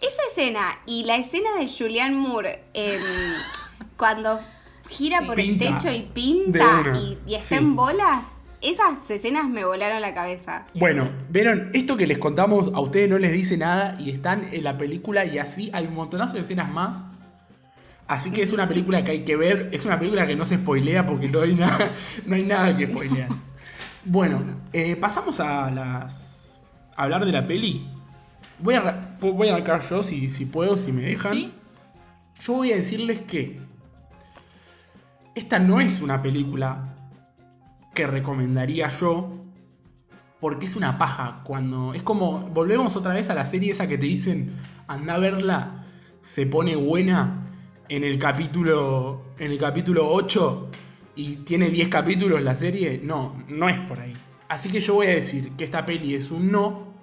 [0.00, 3.00] esa escena y la escena de Julianne Moore em,
[3.96, 4.40] cuando
[4.88, 5.64] gira por Pinta.
[5.66, 7.54] el techo y pinta y, y está sí.
[7.56, 8.22] en bolas,
[8.64, 10.66] esas escenas me volaron la cabeza.
[10.74, 14.64] Bueno, vieron, esto que les contamos a ustedes no les dice nada y están en
[14.64, 17.04] la película y así hay un montonazo de escenas más.
[18.06, 20.56] Así que es una película que hay que ver, es una película que no se
[20.56, 21.92] spoilea porque no hay nada,
[22.26, 23.28] no hay nada que spoilear.
[24.04, 26.60] Bueno, eh, pasamos a las.
[26.96, 27.86] a hablar de la peli.
[28.58, 31.32] voy a, voy a arrancar yo si, si puedo, si me dejan.
[31.32, 31.52] ¿Sí?
[32.40, 33.60] Yo voy a decirles que
[35.34, 36.93] esta no es una película
[37.94, 39.32] que recomendaría yo
[40.40, 43.96] porque es una paja cuando es como volvemos otra vez a la serie esa que
[43.96, 44.56] te dicen
[44.88, 45.86] anda a verla
[46.22, 47.44] se pone buena
[47.88, 50.70] en el capítulo en el capítulo 8
[51.16, 53.00] y tiene 10 capítulos la serie.
[53.02, 54.12] No no es por ahí.
[54.48, 56.94] Así que yo voy a decir que esta peli es un no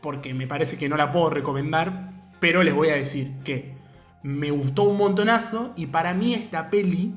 [0.00, 3.76] porque me parece que no la puedo recomendar pero les voy a decir que
[4.22, 7.14] me gustó un montonazo y para mí esta peli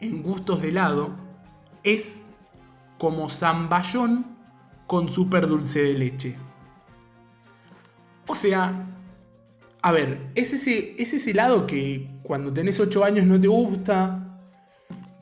[0.00, 1.23] en gustos de helado
[1.84, 2.22] es
[2.98, 4.26] como zamballón
[4.86, 6.36] con súper dulce de leche.
[8.26, 8.86] O sea,
[9.82, 14.40] a ver, es ese, es ese helado que cuando tenés 8 años no te gusta,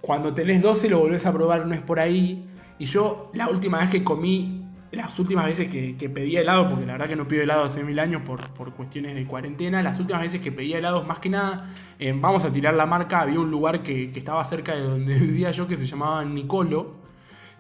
[0.01, 2.49] cuando tenés 12 lo volvés a probar, no es por ahí.
[2.79, 4.62] Y yo la última vez que comí,
[4.93, 7.83] las últimas veces que, que pedía helado, porque la verdad que no pido helado hace
[7.83, 11.31] mil años por, por cuestiones de cuarentena, las últimas veces que pedía helados, más que
[11.31, 11.67] nada,
[11.99, 15.15] eh, vamos a tirar la marca, había un lugar que, que estaba cerca de donde
[15.19, 17.01] vivía yo que se llamaba Nicolo.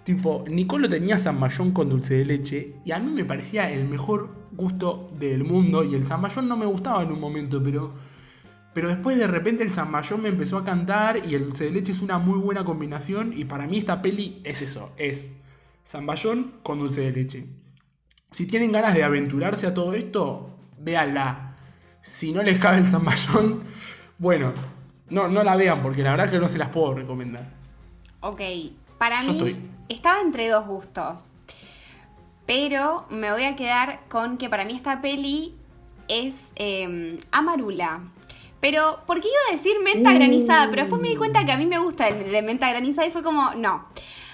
[0.05, 4.35] Tipo, Nicolo tenía zamballón con dulce de leche y a mí me parecía el mejor
[4.51, 7.95] gusto del mundo y el zamballón no me gustaba en un momento, pero,
[8.75, 11.92] pero después de repente el zamballón me empezó a cantar y el dulce de leche
[11.92, 15.31] es una muy buena combinación y para mí esta peli es eso, es
[15.85, 17.47] zamballón con dulce de leche.
[18.31, 21.57] Si tienen ganas de aventurarse a todo esto, véanla.
[22.01, 23.62] Si no les cabe el zamballón,
[24.18, 24.53] bueno,
[25.11, 27.47] no, no la vean porque la verdad que no se las puedo recomendar.
[28.21, 28.40] Ok,
[28.99, 29.71] para Yo mí estoy.
[29.88, 31.35] estaba entre dos gustos.
[32.47, 35.55] Pero me voy a quedar con que para mí esta peli
[36.09, 38.01] es eh, Amarula.
[38.61, 41.66] Pero, porque iba a decir menta granizada, pero después me di cuenta que a mí
[41.66, 43.87] me gusta el de menta granizada y fue como, no.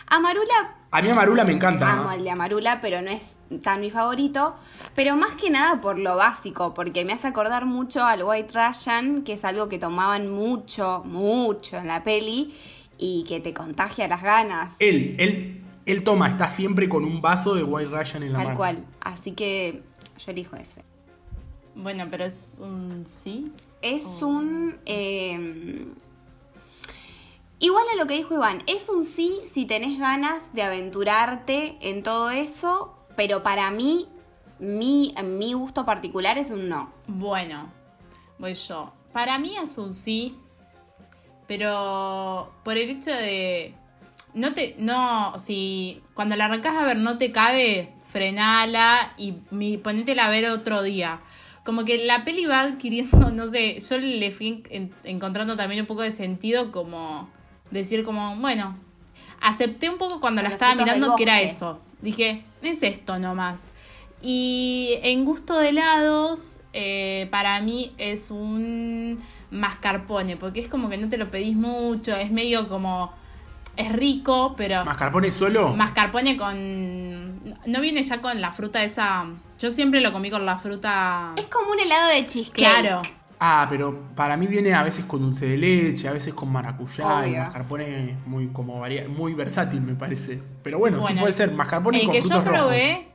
[0.07, 1.93] Amarula, A mí Amarula me encanta.
[1.93, 2.13] amo ¿no?
[2.13, 4.55] el de Amarula, pero no es tan mi favorito.
[4.95, 9.23] Pero más que nada por lo básico, porque me hace acordar mucho al White Russian,
[9.23, 12.55] que es algo que tomaban mucho, mucho en la peli
[12.97, 14.75] y que te contagia las ganas.
[14.79, 18.47] Él, él, él toma, está siempre con un vaso de White Russian en la Tal
[18.49, 18.57] mano.
[18.57, 18.85] cual.
[19.01, 19.83] Así que
[20.25, 20.83] yo elijo ese.
[21.75, 23.53] Bueno, pero es un sí.
[23.83, 24.27] Es Oh.
[24.29, 24.79] un.
[24.87, 25.87] eh,
[27.61, 32.03] igual a lo que dijo Iván, es un sí si tenés ganas de aventurarte en
[32.03, 34.09] todo eso, pero para mí,
[34.59, 36.93] mi, mi gusto particular es un no.
[37.07, 37.71] Bueno,
[38.39, 38.93] voy yo.
[39.13, 40.37] Para mí es un sí,
[41.47, 43.75] pero por el hecho de.
[44.35, 44.75] No te.
[44.79, 50.31] No, si cuando la arrancas a ver no te cabe, frenala y mi, ponétela a
[50.31, 51.21] ver otro día.
[51.65, 55.87] Como que la peli va adquiriendo, no sé, yo le fui en- encontrando también un
[55.87, 57.29] poco de sentido como
[57.71, 58.77] decir como, bueno,
[59.41, 61.79] acepté un poco cuando la estaba mirando que era eso.
[62.01, 63.71] Dije, es esto nomás.
[64.21, 69.19] Y en gusto de helados, eh, para mí es un
[69.51, 73.13] mascarpone, porque es como que no te lo pedís mucho, es medio como,
[73.77, 75.69] es rico, pero ¿Mascarpone solo?
[75.75, 79.25] mascarpone con, no viene ya con la fruta esa,
[79.59, 82.55] yo siempre lo comí con la fruta, Es como un helado de cheesecake.
[82.55, 83.03] claro,
[83.41, 87.05] Ah, pero para mí viene a veces con dulce de leche, a veces con maracuyá.
[87.27, 87.39] Y Obvio.
[87.45, 90.41] mascarpone es muy, como varia- muy versátil, me parece.
[90.63, 92.45] Pero bueno, sí Bueno, puede ser mascarpone el con que yo rojos.
[92.51, 93.09] probé,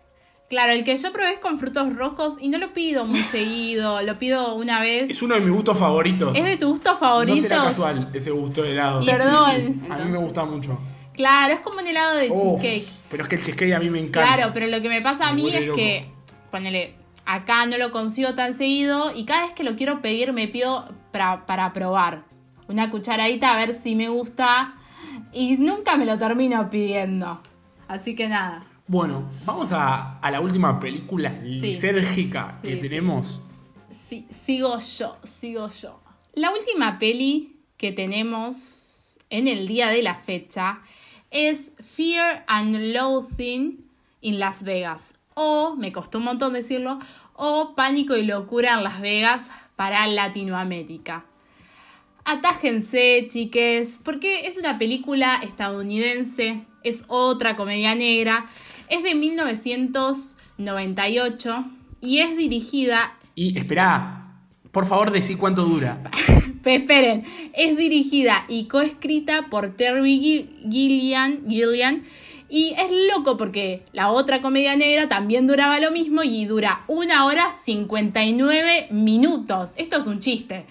[0.49, 4.01] claro, el que yo probé es con frutos rojos y no lo pido muy seguido,
[4.01, 5.09] lo pido una vez.
[5.11, 6.37] Es uno de mis gustos favoritos.
[6.37, 7.35] ¿Es de tu gusto favorito?
[7.35, 9.01] No será casual ese gusto de helado.
[9.01, 9.51] Y Perdón.
[9.57, 10.79] sí, sí, A mí me gusta mucho.
[11.15, 12.87] Claro, es como un helado de cheesecake.
[13.09, 14.35] pero es que el cheesecake a mí me encanta.
[14.35, 15.75] Claro, pero lo que me pasa a mí es loco.
[15.77, 16.05] que,
[16.49, 20.47] ponele, acá no lo consigo tan seguido y cada vez que lo quiero pedir me
[20.47, 22.25] pido para, para probar.
[22.67, 24.75] Una cucharadita a ver si me gusta
[25.31, 27.41] y nunca me lo termino pidiendo.
[27.87, 28.65] Así que nada.
[28.87, 32.81] Bueno, vamos a, a la última película lisérgica que sí.
[32.81, 33.41] tenemos.
[33.89, 36.01] Sí, sigo yo, sigo yo.
[36.33, 40.81] La última peli que tenemos en el día de la fecha
[41.31, 43.85] es Fear and Loathing
[44.21, 45.15] in Las Vegas.
[45.35, 46.99] O, me costó un montón decirlo,
[47.35, 51.25] o Pánico y Locura en Las Vegas para Latinoamérica.
[52.25, 58.45] Atájense, chiques, porque es una película estadounidense, es otra comedia negra,
[58.87, 61.65] es de 1998
[62.01, 64.19] y es dirigida Y espera,
[64.71, 66.01] por favor, decí cuánto dura.
[66.63, 72.03] Pero esperen, es dirigida y coescrita por Terry Gi- Gillian, Gillian
[72.55, 77.25] y es loco porque la otra comedia negra también duraba lo mismo y dura una
[77.25, 79.73] hora 59 minutos.
[79.77, 80.65] Esto es un chiste.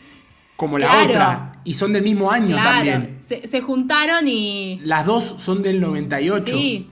[0.56, 1.10] Como la Claro.
[1.10, 1.52] otra.
[1.64, 3.16] Y son del mismo año Claro, también.
[3.20, 4.80] se, se juntaron y...
[4.84, 6.56] Las dos son del 98.
[6.56, 6.88] Sí.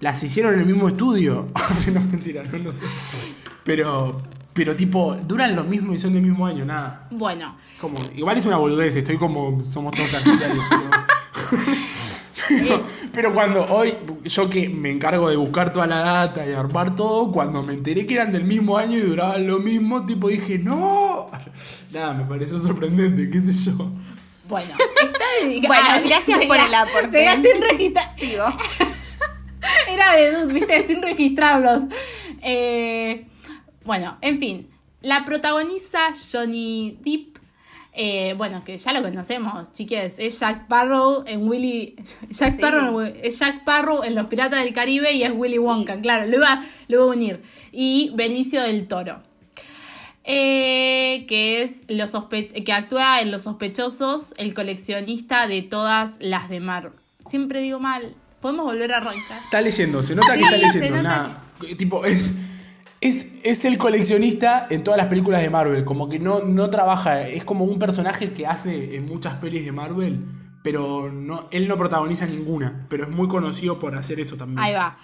[0.00, 1.46] las hicieron en el mismo estudio.
[1.92, 2.86] no, mentira, no, no sé.
[3.64, 4.22] Pero,
[4.54, 7.06] pero tipo, duran lo mismo y son del mismo año, nada.
[7.10, 10.64] Bueno, Como, igual es una boludez, estoy como, somos todos argentinos,
[11.50, 11.64] pero,
[12.48, 16.94] pero, pero cuando hoy, yo que me encargo de buscar toda la data y armar
[16.96, 20.58] todo, cuando me enteré que eran del mismo año y duraban lo mismo, tipo dije,
[20.58, 21.30] no.
[21.92, 23.90] Nada, me pareció sorprendente, qué sé yo.
[24.48, 24.70] bueno,
[25.02, 25.74] está dedicado.
[25.74, 27.10] Bueno, Ah, gracias por el aporte.
[27.10, 28.14] seguía sin registrar.
[28.18, 28.44] Sigo.
[29.88, 31.84] Era de Dud, viste, sin registrarlos.
[32.42, 33.26] Eh,
[33.84, 34.68] bueno, en fin.
[35.00, 36.00] La protagoniza
[36.32, 37.33] Johnny Depp.
[37.96, 40.16] Eh, bueno, que ya lo conocemos, chiques.
[40.18, 41.94] Es Jack Sparrow en Willy.
[42.30, 42.58] Jack Sí.
[42.58, 46.36] Sparrow es Jack Sparrow en Los Piratas del Caribe y es Willy Wonka, claro, lo
[46.36, 47.42] iba, lo iba a unir.
[47.72, 49.22] Y Benicio del Toro.
[50.26, 56.48] Eh, que es los sospe- que actúa en Los Sospechosos, el coleccionista de todas las
[56.48, 56.92] de Mar.
[57.26, 58.14] Siempre digo mal.
[58.40, 59.42] Podemos volver a arrancar.
[59.44, 61.44] Está leyendo, se nota que Sí, está se leyendo, nota nada.
[61.78, 62.32] Tipo, es,
[63.04, 65.84] es, es el coleccionista en todas las películas de Marvel.
[65.84, 69.72] Como que no, no trabaja, es como un personaje que hace en muchas pelis de
[69.72, 70.24] Marvel,
[70.62, 72.86] pero no, él no protagoniza ninguna.
[72.88, 74.58] Pero es muy conocido por hacer eso también.
[74.58, 74.96] Ahí va.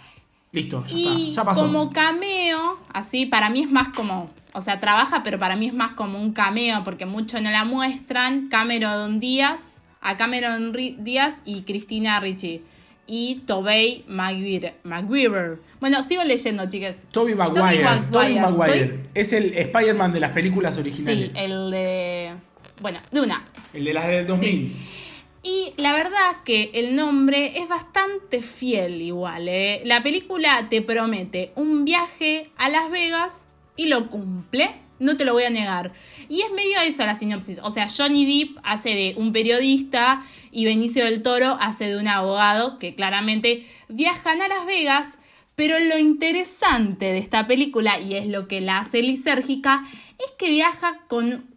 [0.51, 1.43] Listo, ya Y está.
[1.43, 1.67] Ya pasó.
[1.67, 5.75] como cameo, así, para mí es más como, o sea, trabaja, pero para mí es
[5.75, 8.49] más como un cameo, porque mucho no la muestran.
[8.49, 12.63] Cameron Díaz, a Cameron Díaz y Cristina Ricci.
[13.13, 14.75] Y Tobey Maguire.
[14.85, 15.57] Maguire.
[15.81, 17.05] Bueno, sigo leyendo, chicas.
[17.11, 17.85] Tobey Maguire.
[18.13, 18.87] Tobey Maguire.
[18.87, 21.35] Soy- Es el Spider-Man de las películas Sí, originales.
[21.35, 22.35] el de.
[22.81, 23.49] Bueno, de una.
[23.75, 23.85] el...
[23.85, 24.77] de las de 2000.
[25.43, 29.49] Y la verdad que el nombre es bastante fiel igual.
[29.49, 29.83] ¿eh?
[29.87, 33.45] La película te promete un viaje a Las Vegas
[33.75, 34.71] y lo cumple.
[35.01, 35.95] No te lo voy a negar.
[36.31, 37.59] Y es medio eso la sinopsis.
[37.65, 42.07] O sea, Johnny Depp hace de un periodista y Benicio del Toro hace de un
[42.07, 45.19] abogado que claramente viajan a Las Vegas.
[45.57, 49.83] Pero lo interesante de esta película, y es lo que la hace lisérgica,
[50.21, 51.51] es que viaja con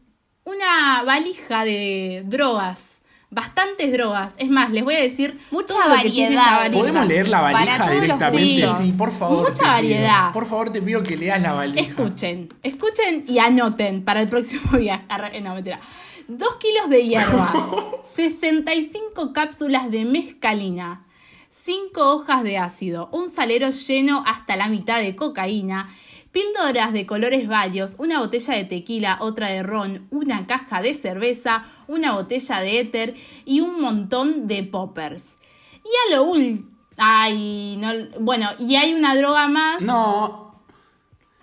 [0.44, 3.03] una valija de drogas.
[3.34, 4.36] Bastantes drogas.
[4.38, 6.80] Es más, les voy a decir Mucha todo lo que tiene esa variedad.
[6.80, 8.68] ¿Podemos leer la Para valija todos los directamente?
[8.78, 9.38] Sí, por favor.
[9.50, 9.72] Mucha pido.
[9.72, 10.32] variedad.
[10.34, 11.82] Por favor, te pido que leas la valija.
[11.90, 15.04] Escuchen, escuchen y anoten para el próximo viaje.
[15.10, 15.80] Arre- No, mentira.
[16.28, 17.52] Dos kilos de hierbas,
[18.16, 21.06] 65 cápsulas de mezcalina,
[21.50, 25.90] 5 hojas de ácido, un salero lleno hasta la mitad de cocaína,
[26.34, 31.64] píldoras de colores varios, una botella de tequila, otra de ron, una caja de cerveza,
[31.88, 33.14] una botella de éter
[33.46, 35.38] y un montón de poppers.
[35.86, 36.74] Y a lo último...
[36.96, 40.62] Ay, no, bueno, y hay una droga más No.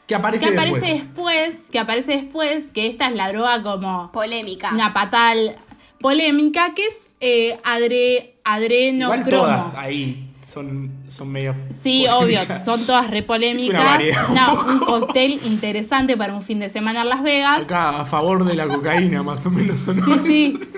[0.07, 1.03] Que aparece, que aparece después.
[1.03, 4.70] después, que aparece después, que esta es la droga como Polémica.
[4.72, 5.57] una patal
[5.98, 9.44] polémica, que es eh, adre, Igual adrenocromo.
[9.44, 11.55] todas ahí son, son medio.
[11.70, 12.64] Sí, obvio, polémicas.
[12.64, 13.85] son todas repolémicas.
[13.85, 14.29] variedad.
[14.29, 17.64] No, un cóctel interesante para un fin de semana en Las Vegas.
[17.64, 19.87] Acá a favor de la cocaína, más o menos.
[19.88, 20.05] ¿o no?
[20.05, 20.61] Sí, sí.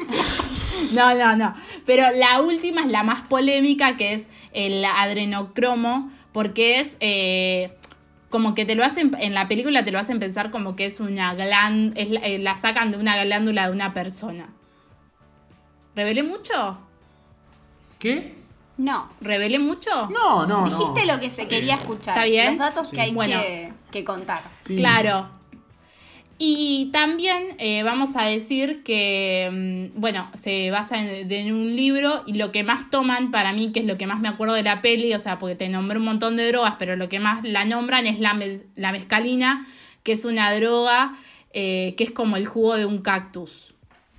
[0.94, 1.54] No, no, no.
[1.86, 7.72] Pero la última es la más polémica, que es el adrenocromo, porque es eh,
[8.28, 11.00] como que te lo hacen, en la película te lo hacen pensar como que es
[11.00, 14.50] una glándula, la sacan de una glándula de una persona.
[15.94, 16.78] ¿Revelé mucho?
[17.98, 18.41] ¿Qué?
[18.78, 19.10] No.
[19.20, 19.90] ¿Revelé mucho?
[20.10, 20.66] No, no.
[20.66, 20.78] no.
[20.78, 22.16] Dijiste lo que se quería escuchar.
[22.16, 22.46] ¿Está bien?
[22.50, 22.96] Los datos Sí.
[22.96, 23.40] que hay Bueno.
[23.40, 24.42] que, que contar.
[24.58, 24.76] Sí.
[24.76, 25.28] Claro.
[26.38, 32.24] Y también eh, vamos a decir que, mm, bueno, se basa en, en un libro
[32.26, 34.64] y lo que más toman para mí, que es lo que más me acuerdo de
[34.64, 37.44] la peli, o sea, porque te nombré un montón de drogas, pero lo que más
[37.44, 38.36] la nombran es la,
[38.74, 39.64] la mezcalina,
[40.02, 41.14] que es una droga
[41.52, 43.74] eh, que es como el jugo de un cactus.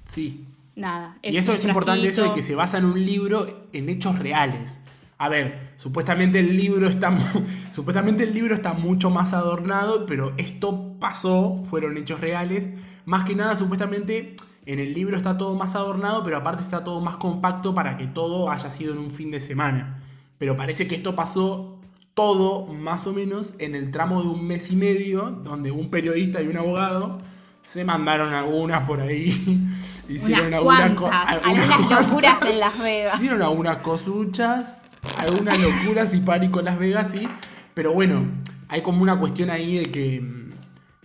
[0.05, 0.39] Sí.
[0.75, 1.17] Nada.
[1.21, 4.79] Y eso es importante, eso de que se basa en un libro en hechos reales.
[5.17, 7.15] A ver, supuestamente el libro está
[7.71, 12.69] supuestamente el libro está mucho más adornado, pero esto pasó, fueron hechos reales.
[13.05, 17.01] Más que nada, supuestamente en el libro está todo más adornado, pero aparte está todo
[17.01, 20.01] más compacto para que todo haya sido en un fin de semana.
[20.37, 21.79] Pero parece que esto pasó
[22.13, 26.41] todo más o menos en el tramo de un mes y medio, donde un periodista
[26.41, 27.19] y un abogado
[27.63, 29.65] se mandaron algunas por ahí.
[30.09, 33.15] Hicieron Unas algunas algunas Algunas locuras en Las Vegas.
[33.15, 34.75] Hicieron algunas cosuchas,
[35.17, 37.27] algunas locuras y pánico en Las Vegas, sí.
[37.73, 38.25] Pero bueno,
[38.67, 40.21] hay como una cuestión ahí de que.
[40.21, 40.43] mm,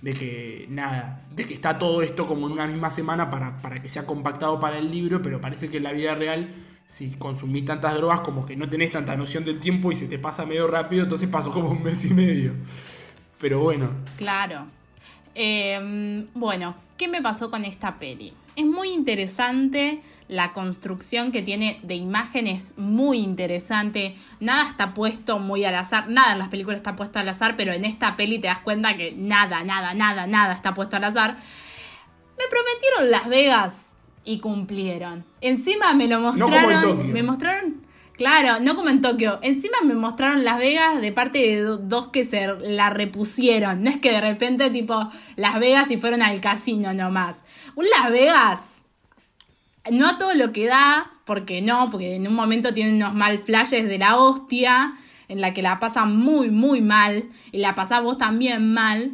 [0.02, 3.76] De que nada, de que está todo esto como en una misma semana para, para
[3.82, 6.54] que sea compactado para el libro, pero parece que en la vida real,
[6.86, 10.18] si consumís tantas drogas, como que no tenés tanta noción del tiempo y se te
[10.18, 12.52] pasa medio rápido, entonces pasó como un mes y medio.
[13.40, 14.66] Pero bueno, Claro.
[15.40, 18.32] Eh, bueno, ¿qué me pasó con esta peli?
[18.58, 24.16] es muy interesante la construcción que tiene de imágenes muy interesante.
[24.40, 27.72] Nada está puesto muy al azar, nada en las películas está puesto al azar, pero
[27.72, 31.36] en esta peli te das cuenta que nada, nada, nada, nada está puesto al azar.
[32.36, 33.90] Me prometieron Las Vegas
[34.24, 35.24] y cumplieron.
[35.40, 37.77] Encima me lo mostraron, me mostraron
[38.18, 39.38] Claro, no como en Tokio.
[39.42, 43.82] Encima me mostraron Las Vegas de parte de do- dos que se la repusieron.
[43.84, 47.44] No es que de repente, tipo, Las Vegas y fueron al casino nomás.
[47.76, 48.82] Un Las Vegas,
[49.90, 53.38] no a todo lo que da, porque no, porque en un momento tienen unos mal
[53.38, 54.94] flashes de la hostia,
[55.28, 59.12] en la que la pasan muy, muy mal, y la pasás vos también mal.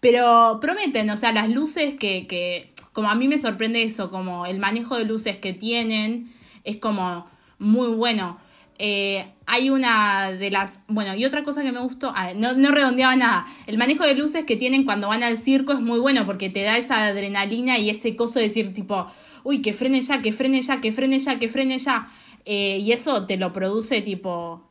[0.00, 4.44] Pero prometen, o sea, las luces que, que, como a mí me sorprende eso, como
[4.46, 6.32] el manejo de luces que tienen,
[6.64, 7.26] es como
[7.60, 8.38] muy bueno.
[8.78, 10.80] Eh, hay una de las.
[10.88, 12.12] Bueno, y otra cosa que me gustó.
[12.16, 13.46] ah, no, no redondeaba nada.
[13.66, 16.62] El manejo de luces que tienen cuando van al circo es muy bueno porque te
[16.62, 19.06] da esa adrenalina y ese coso de decir, tipo,
[19.44, 22.08] uy, que frene ya, que frene ya, que frene ya, que frene ya.
[22.46, 24.62] Eh, y eso te lo produce, tipo,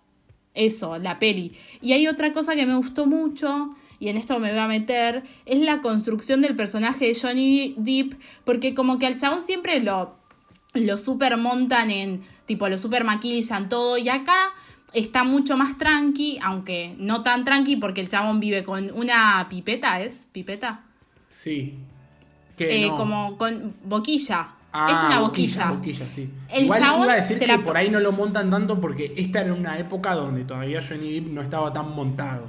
[0.53, 1.53] eso, la peli.
[1.81, 5.23] Y hay otra cosa que me gustó mucho, y en esto me voy a meter,
[5.45, 10.18] es la construcción del personaje de Johnny Depp, porque como que al chabón siempre lo,
[10.73, 14.51] lo super montan en, tipo, lo super maquillan todo, y acá
[14.93, 20.01] está mucho más tranqui, aunque no tan tranqui, porque el chabón vive con una pipeta,
[20.01, 20.27] ¿es?
[20.31, 20.81] ¿Pipeta?
[21.31, 21.75] Sí.
[22.57, 22.95] Que Eh, no.
[22.95, 24.49] Como con boquilla.
[24.71, 25.71] Ah, es una boquilla.
[25.71, 26.29] boquilla, sí.
[26.49, 29.13] El Igual chabón iba a decir que la- por ahí no lo montan tanto porque
[29.17, 32.47] esta era una época donde todavía Johnny Depp no estaba tan montado.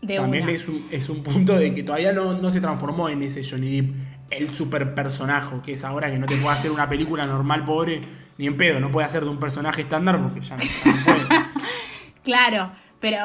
[0.00, 3.22] De También es un, es un punto de que todavía no, no se transformó en
[3.22, 3.94] ese Johnny Depp,
[4.30, 8.00] el super personaje, que es ahora que no te puede hacer una película normal, pobre,
[8.36, 10.62] ni en pedo, no puede hacer de un personaje estándar porque ya no,
[11.04, 11.20] puede.
[12.24, 13.18] Claro, pero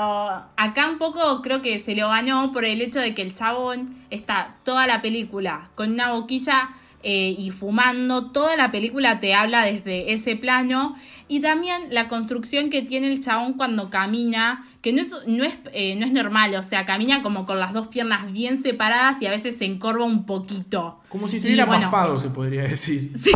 [0.56, 3.94] acá un poco creo que se lo ganó por el hecho de que el chabón
[4.12, 6.70] está toda la película con una boquilla
[7.02, 8.32] eh, y fumando.
[8.32, 10.96] Toda la película te habla desde ese plano.
[11.28, 15.54] Y también la construcción que tiene el chabón cuando camina, que no es, no es,
[15.72, 19.28] eh, no es normal, o sea, camina como con las dos piernas bien separadas y
[19.28, 21.00] a veces se encorva un poquito.
[21.08, 23.12] Como si estuviera bueno, paspado, se podría decir.
[23.24, 23.32] Sí,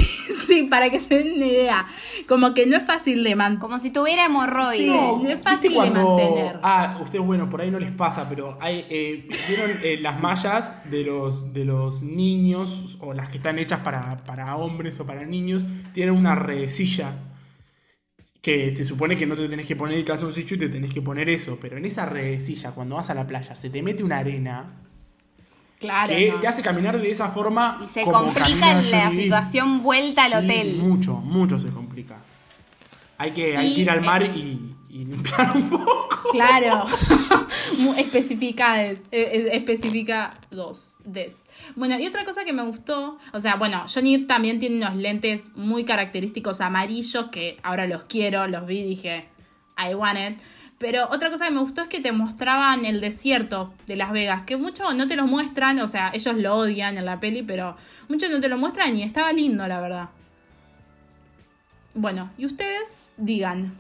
[0.46, 1.86] sí, para que se den una idea.
[2.28, 3.60] Como que no es fácil de mantener.
[3.60, 4.78] Como si tuviera hemorroides.
[4.78, 4.88] Sí.
[4.88, 6.60] no es fácil ¿Viste de mantener.
[6.64, 10.74] Ah, ustedes, bueno, por ahí no les pasa, pero hay, eh, ¿vieron eh, las mallas
[10.90, 15.26] de los, de los niños o las que están hechas para, para hombres o para
[15.26, 15.66] niños?
[15.94, 17.14] Tienen una redecilla
[18.42, 21.02] que se supone que no te tenés que poner el calzoncillo y te tenés que
[21.02, 24.20] poner eso, pero en esa redecilla, cuando vas a la playa, se te mete una
[24.20, 24.66] arena
[25.80, 26.10] Claro.
[26.10, 26.40] que no.
[26.40, 27.80] te hace caminar de esa forma.
[27.84, 30.78] Y se complica la situación vuelta al Sí, hotel.
[30.78, 32.18] Mucho, mucho se complica.
[33.20, 34.76] Hay que, hay que ir al mar y,
[36.32, 36.84] Claro.
[37.80, 39.00] Muy especificades.
[39.12, 41.00] eh, eh, especifica dos.
[41.06, 41.46] Des.
[41.76, 45.52] Bueno, y otra cosa que me gustó, o sea, bueno, Johnny también tiene unos lentes
[45.56, 49.30] muy característicos amarillos que ahora los quiero, los vi y dije,
[49.78, 50.42] I want it.
[50.80, 54.44] Pero otra cosa que me gustó es que te mostraban el desierto de Las Vegas,
[54.44, 57.76] que muchos no te lo muestran, o sea, ellos lo odian en la peli, pero
[58.10, 60.10] muchos no te lo muestran y estaba lindo, la verdad.
[61.96, 63.76] Bueno, y ustedes digan,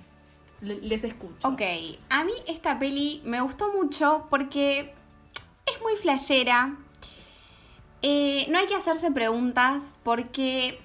[0.61, 1.47] les escucho.
[1.47, 1.61] Ok,
[2.09, 4.93] a mí esta peli me gustó mucho porque
[5.65, 6.77] es muy flashera.
[8.01, 10.79] Eh, no hay que hacerse preguntas porque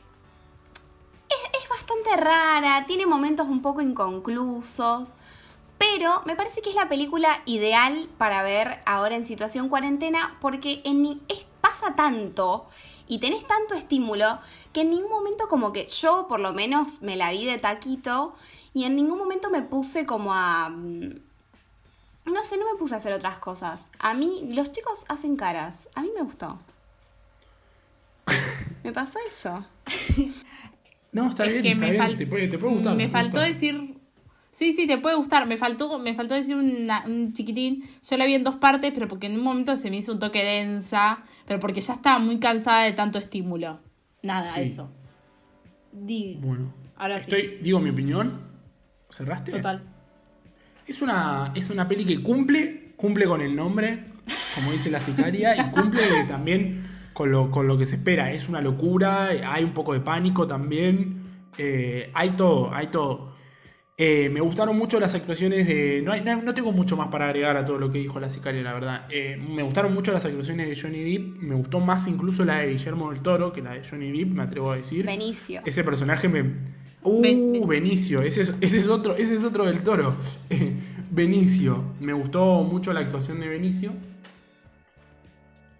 [1.29, 5.15] es, bastante rara, tiene momentos un poco inconclusos,
[5.79, 10.81] pero me parece que es la película ideal para ver ahora en situación cuarentena porque
[10.85, 11.21] en
[11.61, 12.69] pasa tanto
[13.07, 14.39] y tenés tanto estímulo
[14.73, 18.35] que en ningún momento como que yo por lo menos me la vi de taquito
[18.75, 20.69] y en ningún momento me puse como a...
[20.71, 21.15] mm,
[22.27, 23.91] No sé, no me puse a hacer otras cosas.
[23.99, 25.89] A mí, los chicos hacen caras.
[25.95, 26.59] A mí me gustó.
[28.85, 29.65] Me pasó eso.
[31.13, 32.03] No, está Es bien, que está me bien.
[32.03, 32.97] fal- Te puede, te puede gustar.
[32.97, 33.97] Me faltó decir.
[34.51, 35.47] Sí, sí, te puede gustar.
[35.47, 37.89] Me faltó, me faltó decir una- un chiquitín.
[38.09, 40.19] Yo la vi en dos partes, pero porque en un momento se me hizo un
[40.19, 41.23] toque densa.
[41.47, 43.79] Pero porque ya estaba muy cansada de tanto estímulo.
[44.23, 44.61] Nada, Sí.
[44.63, 44.91] eso.
[45.93, 47.31] Di- Bueno, Ahora sí.
[47.31, 48.52] estoy, digo mi opinión.
[49.13, 49.53] ¿Cerraste?
[49.53, 49.83] Total.
[50.87, 54.05] Es una, es una peli que cumple, cumple con el nombre,
[54.55, 58.33] como dice la sicaria, y cumple también con lo, con lo que se espera.
[58.33, 61.23] Es una locura, hay un poco de pánico también,
[61.59, 63.33] eh, hay todo, hay todo.
[63.99, 66.01] Eh, me gustaron mucho las actuaciones de...
[66.03, 68.31] No, hay- no, no tengo mucho más para agregar a todo lo que dijo la
[68.31, 69.07] sicaria, la verdad.
[69.11, 72.71] Eh, me gustaron mucho las actuaciones de Johnny Depp, me gustó más incluso la de
[72.71, 75.05] Guillermo del Toro que la de Johnny Depp, me atrevo a decir.
[75.07, 75.61] Benicio.
[75.65, 76.82] Ese personaje me.
[77.05, 80.15] Uh, Ben- Ben- Benicio, ese es, ese es otro, ese es otro del toro.
[81.11, 81.83] Benicio.
[82.01, 83.93] Me gustó mucho la actuación de Benicio.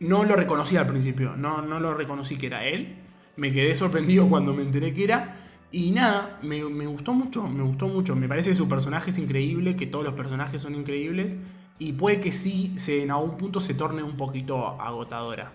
[0.01, 2.97] No lo reconocí al principio, no, no lo reconocí que era él.
[3.37, 5.37] Me quedé sorprendido cuando me enteré que era.
[5.71, 8.15] Y nada, me, me gustó mucho, me gustó mucho.
[8.17, 11.39] Me parece que su personaje es increíble, que todos los personajes son increíbles.
[11.79, 15.53] Y puede que sí, se, en algún punto se torne un poquito agotadora.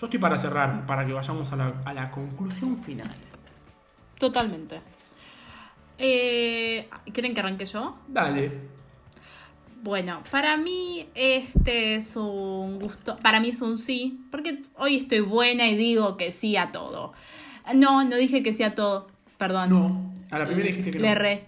[0.00, 3.14] Yo estoy para cerrar, para que vayamos a la, a la conclusión final.
[4.24, 4.80] Totalmente.
[5.98, 7.94] Eh, ¿Quieren que arranque yo?
[8.08, 8.50] Dale.
[9.82, 15.20] Bueno, para mí este es un gusto, para mí es un sí, porque hoy estoy
[15.20, 17.12] buena y digo que sí a todo.
[17.74, 19.68] No, no dije que sí a todo, perdón.
[19.68, 21.04] No, a la primera dijiste que no.
[21.04, 21.44] Le erré.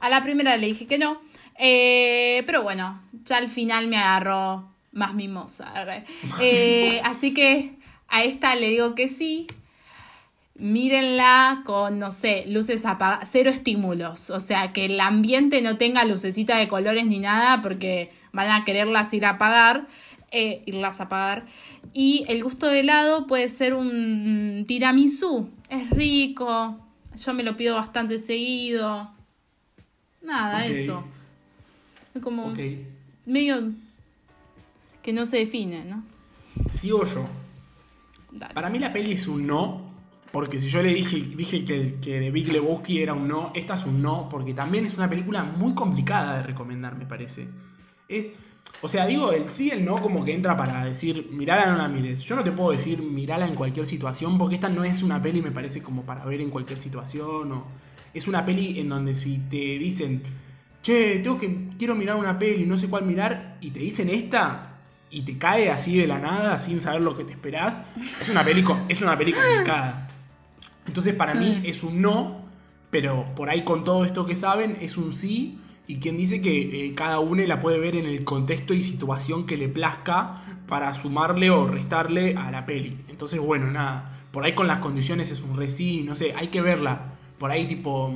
[0.00, 1.20] A la primera le dije que no.
[1.58, 5.74] Eh, pero bueno, ya al final me agarró más mimosa.
[6.40, 7.74] Eh, así que
[8.08, 9.46] a esta le digo que sí.
[10.56, 14.30] Mírenla con, no sé, luces apagadas, cero estímulos.
[14.30, 18.64] O sea, que el ambiente no tenga lucecita de colores ni nada porque van a
[18.64, 19.86] quererlas ir a apagar,
[20.30, 21.46] eh, irlas a apagar.
[21.92, 25.50] Y el gusto de helado puede ser un tiramisú.
[25.68, 26.78] Es rico,
[27.16, 29.10] yo me lo pido bastante seguido.
[30.22, 31.04] Nada, eso.
[32.14, 32.54] Es como
[33.26, 33.72] medio
[35.02, 36.02] que no se define, ¿no?
[36.72, 37.26] Sigo yo.
[38.30, 38.54] Dale.
[38.54, 39.83] Para mí la peli es un no,
[40.34, 43.74] porque si yo le dije, dije que, que de Big Lebowski era un no, esta
[43.74, 47.46] es un no, porque también es una película muy complicada de recomendar, me parece.
[48.08, 48.26] Es,
[48.82, 51.86] o sea, digo, el sí el no como que entra para decir, mirala no la
[51.86, 52.18] mires.
[52.22, 55.40] Yo no te puedo decir mirala en cualquier situación, porque esta no es una peli,
[55.40, 57.52] me parece, como para ver en cualquier situación.
[57.52, 57.66] O,
[58.12, 60.20] es una peli en donde si te dicen,
[60.82, 64.80] che, tengo que, quiero mirar una peli, no sé cuál mirar, y te dicen esta,
[65.10, 67.80] y te cae así de la nada, sin saber lo que te esperás,
[68.20, 70.03] es una peli, es una peli complicada.
[70.86, 71.66] Entonces para mí Mm.
[71.66, 72.42] es un no,
[72.90, 75.58] pero por ahí con todo esto que saben es un sí.
[75.86, 79.44] Y quien dice que eh, cada uno la puede ver en el contexto y situación
[79.46, 82.96] que le plazca para sumarle o restarle a la peli.
[83.08, 84.10] Entonces, bueno, nada.
[84.32, 87.12] Por ahí con las condiciones es un re sí, no sé, hay que verla.
[87.38, 88.14] Por ahí tipo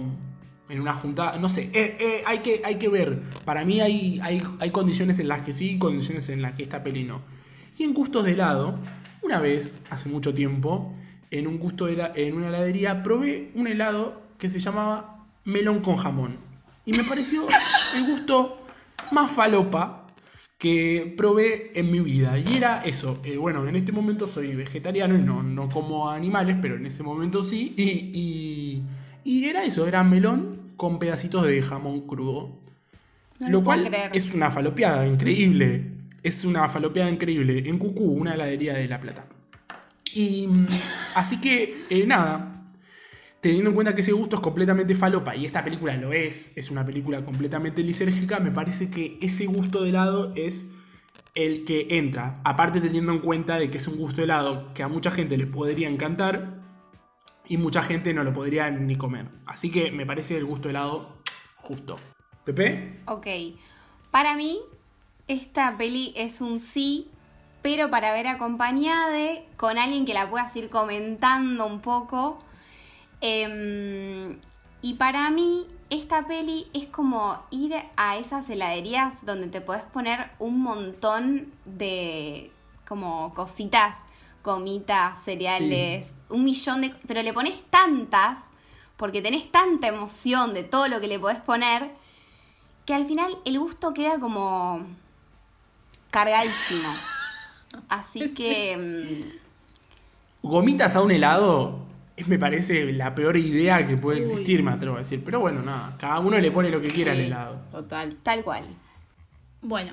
[0.71, 3.21] en una juntada, no sé, eh, eh, hay, que, hay que ver.
[3.45, 6.63] Para mí hay, hay, hay condiciones en las que sí y condiciones en las que
[6.63, 7.21] esta peli no.
[7.79, 8.79] Y en gustos de helado,
[9.23, 10.95] una vez, hace mucho tiempo,
[11.31, 15.97] en un gusto de en una heladería, probé un helado que se llamaba melón con
[15.97, 16.37] jamón.
[16.87, 17.47] Y me pareció
[17.97, 18.59] el gusto
[19.11, 20.07] más falopa
[20.59, 22.39] que probé en mi vida.
[22.39, 23.21] Y era eso.
[23.25, 27.03] eh, bueno, en este momento soy vegetariano y no, no como animales, pero en ese
[27.03, 27.75] momento sí.
[27.77, 28.83] Y, y,
[29.25, 32.59] y era eso, era melón con pedacitos de jamón crudo.
[33.41, 34.11] No lo cual creer.
[34.15, 35.93] es una falopeada increíble.
[36.23, 37.69] Es una falopeada increíble.
[37.69, 39.27] En Cucú, una heladería de La Plata.
[40.15, 40.67] Y mm,
[41.15, 42.55] así que, eh, nada.
[43.41, 46.73] Teniendo en cuenta que ese gusto es completamente falopa y esta película lo es, es
[46.73, 50.67] una película completamente lisérgica, me parece que ese gusto de helado es
[51.37, 52.41] el que entra.
[52.45, 55.47] Aparte teniendo en cuenta de que es un gusto helado que a mucha gente le
[55.47, 56.59] podría encantar
[57.47, 59.29] y mucha gente no lo podría ni comer.
[59.47, 61.19] Así que me parece el gusto helado
[61.57, 61.97] justo.
[62.45, 63.03] ¿Pepe?
[63.07, 63.27] Ok.
[64.11, 64.59] Para mí,
[65.29, 67.11] esta peli es un sí,
[67.69, 72.39] pero para ver acompañada con alguien que la puedas ir comentando un poco.
[73.21, 74.39] Em,
[74.81, 80.31] y para mí, esta peli es como ir a esas heladerías donde te podés poner
[80.39, 82.51] un montón de
[82.87, 83.99] como cositas,
[84.43, 86.95] gomitas, cereales, un millón de...
[87.07, 88.39] Pero le pones tantas,
[88.97, 91.91] porque tenés tanta emoción de todo lo que le podés poner,
[92.87, 94.87] que al final el gusto queda como
[96.11, 97.18] cargadísimo.
[97.89, 98.35] Así Sí.
[98.35, 98.77] que...
[100.43, 101.81] mm, Gomitas a un helado
[102.17, 104.25] es, me parece la peor idea que puede Uy.
[104.25, 105.23] existir, me atrevo a decir.
[105.25, 107.61] Pero bueno, nada, cada uno le pone lo que quiera al Sí, helado.
[107.73, 108.17] Total.
[108.23, 108.65] Tal cual.
[109.61, 109.93] Bueno,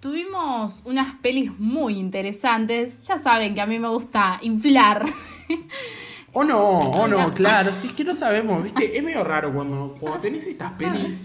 [0.00, 3.06] tuvimos unas pelis muy interesantes.
[3.06, 5.06] Ya saben que a mí me gusta inflar.
[6.32, 8.98] O no, o no, claro, si es que no sabemos, ¿viste?
[8.98, 11.18] Es medio raro cuando, cuando tenés estas pelis.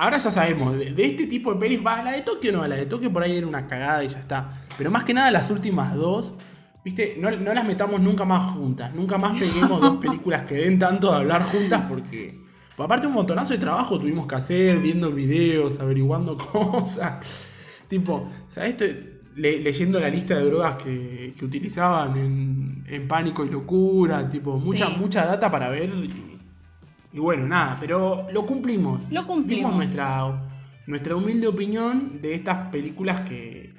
[0.00, 2.76] Ahora ya sabemos, de, de este tipo de pelis, va, la de Tokio no, la
[2.76, 4.48] de Tokio por ahí era una cagada y ya está.
[4.78, 6.34] Pero más que nada las últimas dos,
[6.84, 7.16] ¿viste?
[7.18, 11.10] No, no las metamos nunca más juntas, nunca más peguemos dos películas que den tanto
[11.10, 12.38] de hablar juntas porque...
[12.76, 17.46] pues aparte un montonazo de trabajo tuvimos que hacer, viendo videos, averiguando cosas.
[17.88, 18.76] Tipo, ¿sabes?
[19.34, 24.56] Le- leyendo la lista de drogas que, que utilizaban en, en Pánico y Locura, tipo,
[24.58, 24.92] mucha, Sí.
[24.98, 25.88] mucha data para ver.
[25.90, 26.37] Y,
[27.12, 29.02] y bueno, nada, pero lo cumplimos.
[29.10, 29.72] Lo cumplimos.
[29.72, 30.48] Dimos nuestra,
[30.86, 33.72] nuestra humilde opinión de estas películas que,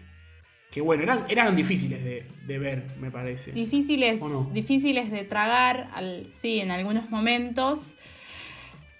[0.71, 3.51] que bueno, eran, eran difíciles de, de ver, me parece.
[3.51, 4.43] difíciles, ¿O no?
[4.51, 7.93] difíciles de tragar, al, sí, en algunos momentos.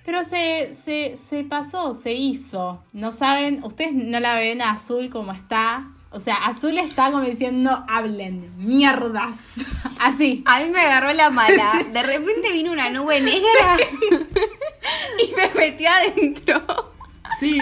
[0.06, 2.84] Pero se, se, se pasó, se hizo.
[2.94, 5.92] No saben, ustedes no la ven a Azul como está.
[6.12, 9.56] O sea, Azul está como diciendo, hablen, mierdas.
[10.00, 10.44] Así.
[10.48, 11.72] A mí me agarró la mala.
[11.94, 13.78] De repente vino una nube negra
[15.20, 16.94] y me metió adentro.
[17.40, 17.60] Sí,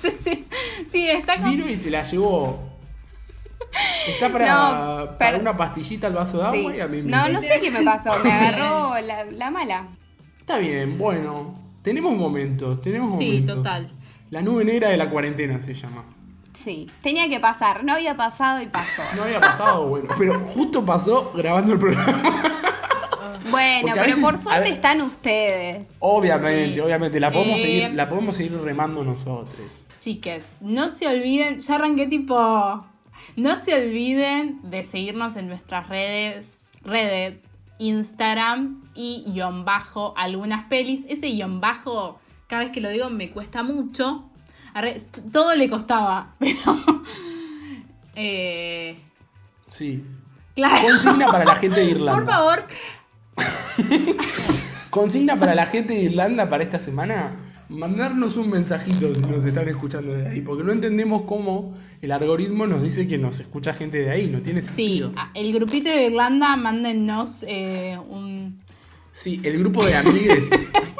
[0.00, 0.44] Sí, sí,
[0.90, 1.50] sí, está como...
[1.50, 2.58] vino y se la llevó.
[4.08, 6.76] Está para, No, para una pastillita al vaso de agua Sí.
[6.76, 8.18] y a mí me No, no sé qué me pasó.
[8.22, 9.86] Me agarró la, la mala.
[10.38, 11.54] Está bien, bueno.
[11.82, 13.56] Tenemos momentos, tenemos Sí, momentos.
[13.56, 13.90] total.
[14.30, 16.04] La nube negra de la cuarentena se llama.
[16.54, 17.84] Sí, tenía que pasar.
[17.84, 19.02] No había pasado y pasó.
[19.16, 22.42] No había pasado, bueno, pero justo pasó grabando el programa.
[23.50, 25.88] Bueno, pero veces- por suerte ver- están ustedes.
[26.00, 26.80] Obviamente, Sí.
[26.80, 27.62] obviamente, la podemos, Eh.
[27.62, 29.82] seguir, la podemos seguir remando nosotros.
[30.00, 32.84] Chiques, no se olviden, ya arranqué tipo,
[33.36, 36.46] no se olviden de seguirnos en nuestras redes,
[36.82, 37.38] redes,
[37.78, 41.04] Instagram y guion bajo algunas pelis.
[41.08, 44.24] Ese guion bajo, cada vez que lo digo me cuesta mucho.
[45.32, 46.76] Todo le costaba, pero...
[48.16, 48.96] eh,
[49.66, 50.02] Sí.
[50.54, 50.82] claro.
[50.86, 52.14] Consigna para la gente de Irlanda.
[52.14, 52.64] Por favor,
[54.90, 57.36] Consigna para la gente de Irlanda para esta semana.
[57.68, 60.40] Mandarnos un mensajito si nos están escuchando de ahí.
[60.42, 64.28] Porque no entendemos cómo el algoritmo nos dice que nos escucha gente de ahí.
[64.28, 65.12] No tiene sí, sentido.
[65.16, 68.60] a- el grupito de Irlanda, mándennos eh, un...
[69.12, 70.50] Sí, el grupo de amigues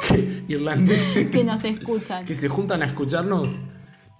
[0.07, 2.25] que- irlandeses que nos escuchan.
[2.25, 3.59] que se juntan a escucharnos,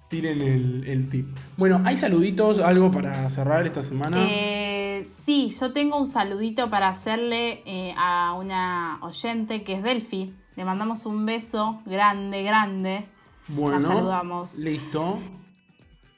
[0.08, 1.26] tiren el, el tip.
[1.56, 4.18] Bueno, ¿hay saluditos, algo para cerrar esta semana?
[4.20, 10.32] Eh, sí, yo tengo un saludito para hacerle eh, a una oyente que es Delphi.
[10.56, 13.04] Le mandamos un beso grande, grande.
[13.48, 14.58] bueno, la saludamos.
[14.58, 15.18] listo.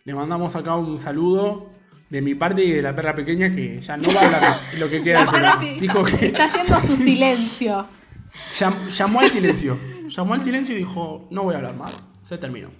[0.05, 1.69] Le mandamos acá un saludo
[2.09, 4.89] de mi parte y de la perra pequeña que ya no va a hablar lo
[4.89, 5.27] que queda
[5.79, 7.85] Dijo que Está haciendo su silencio.
[8.59, 9.79] Llam- llamó al silencio.
[10.09, 12.09] Llamó al silencio y dijo, no voy a hablar más.
[12.23, 12.71] Se terminó.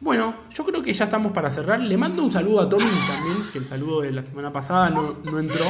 [0.00, 1.78] Bueno, yo creo que ya estamos para cerrar.
[1.78, 5.18] Le mando un saludo a Tommy también, que el saludo de la semana pasada no,
[5.22, 5.66] no entró.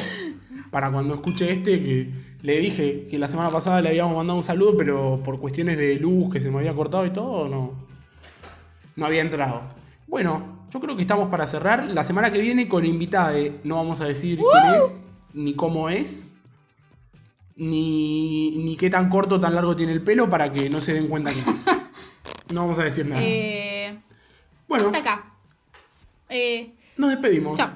[0.70, 2.12] Para cuando escuche este, que
[2.42, 5.96] le dije que la semana pasada le habíamos mandado un saludo, pero por cuestiones de
[5.96, 7.72] luz que se me había cortado y todo, no,
[8.94, 9.62] no había entrado.
[10.06, 11.86] Bueno, yo creo que estamos para cerrar.
[11.90, 13.34] La semana que viene con invitada,
[13.64, 16.29] no vamos a decir quién es, ni cómo es,
[17.60, 20.94] ni, ni qué tan corto o tan largo tiene el pelo para que no se
[20.94, 21.42] den cuenta que
[22.54, 23.20] no vamos a decir nada.
[23.22, 23.98] Eh,
[24.66, 25.24] bueno, hasta acá.
[26.30, 27.58] Eh, nos despedimos.
[27.58, 27.70] chao.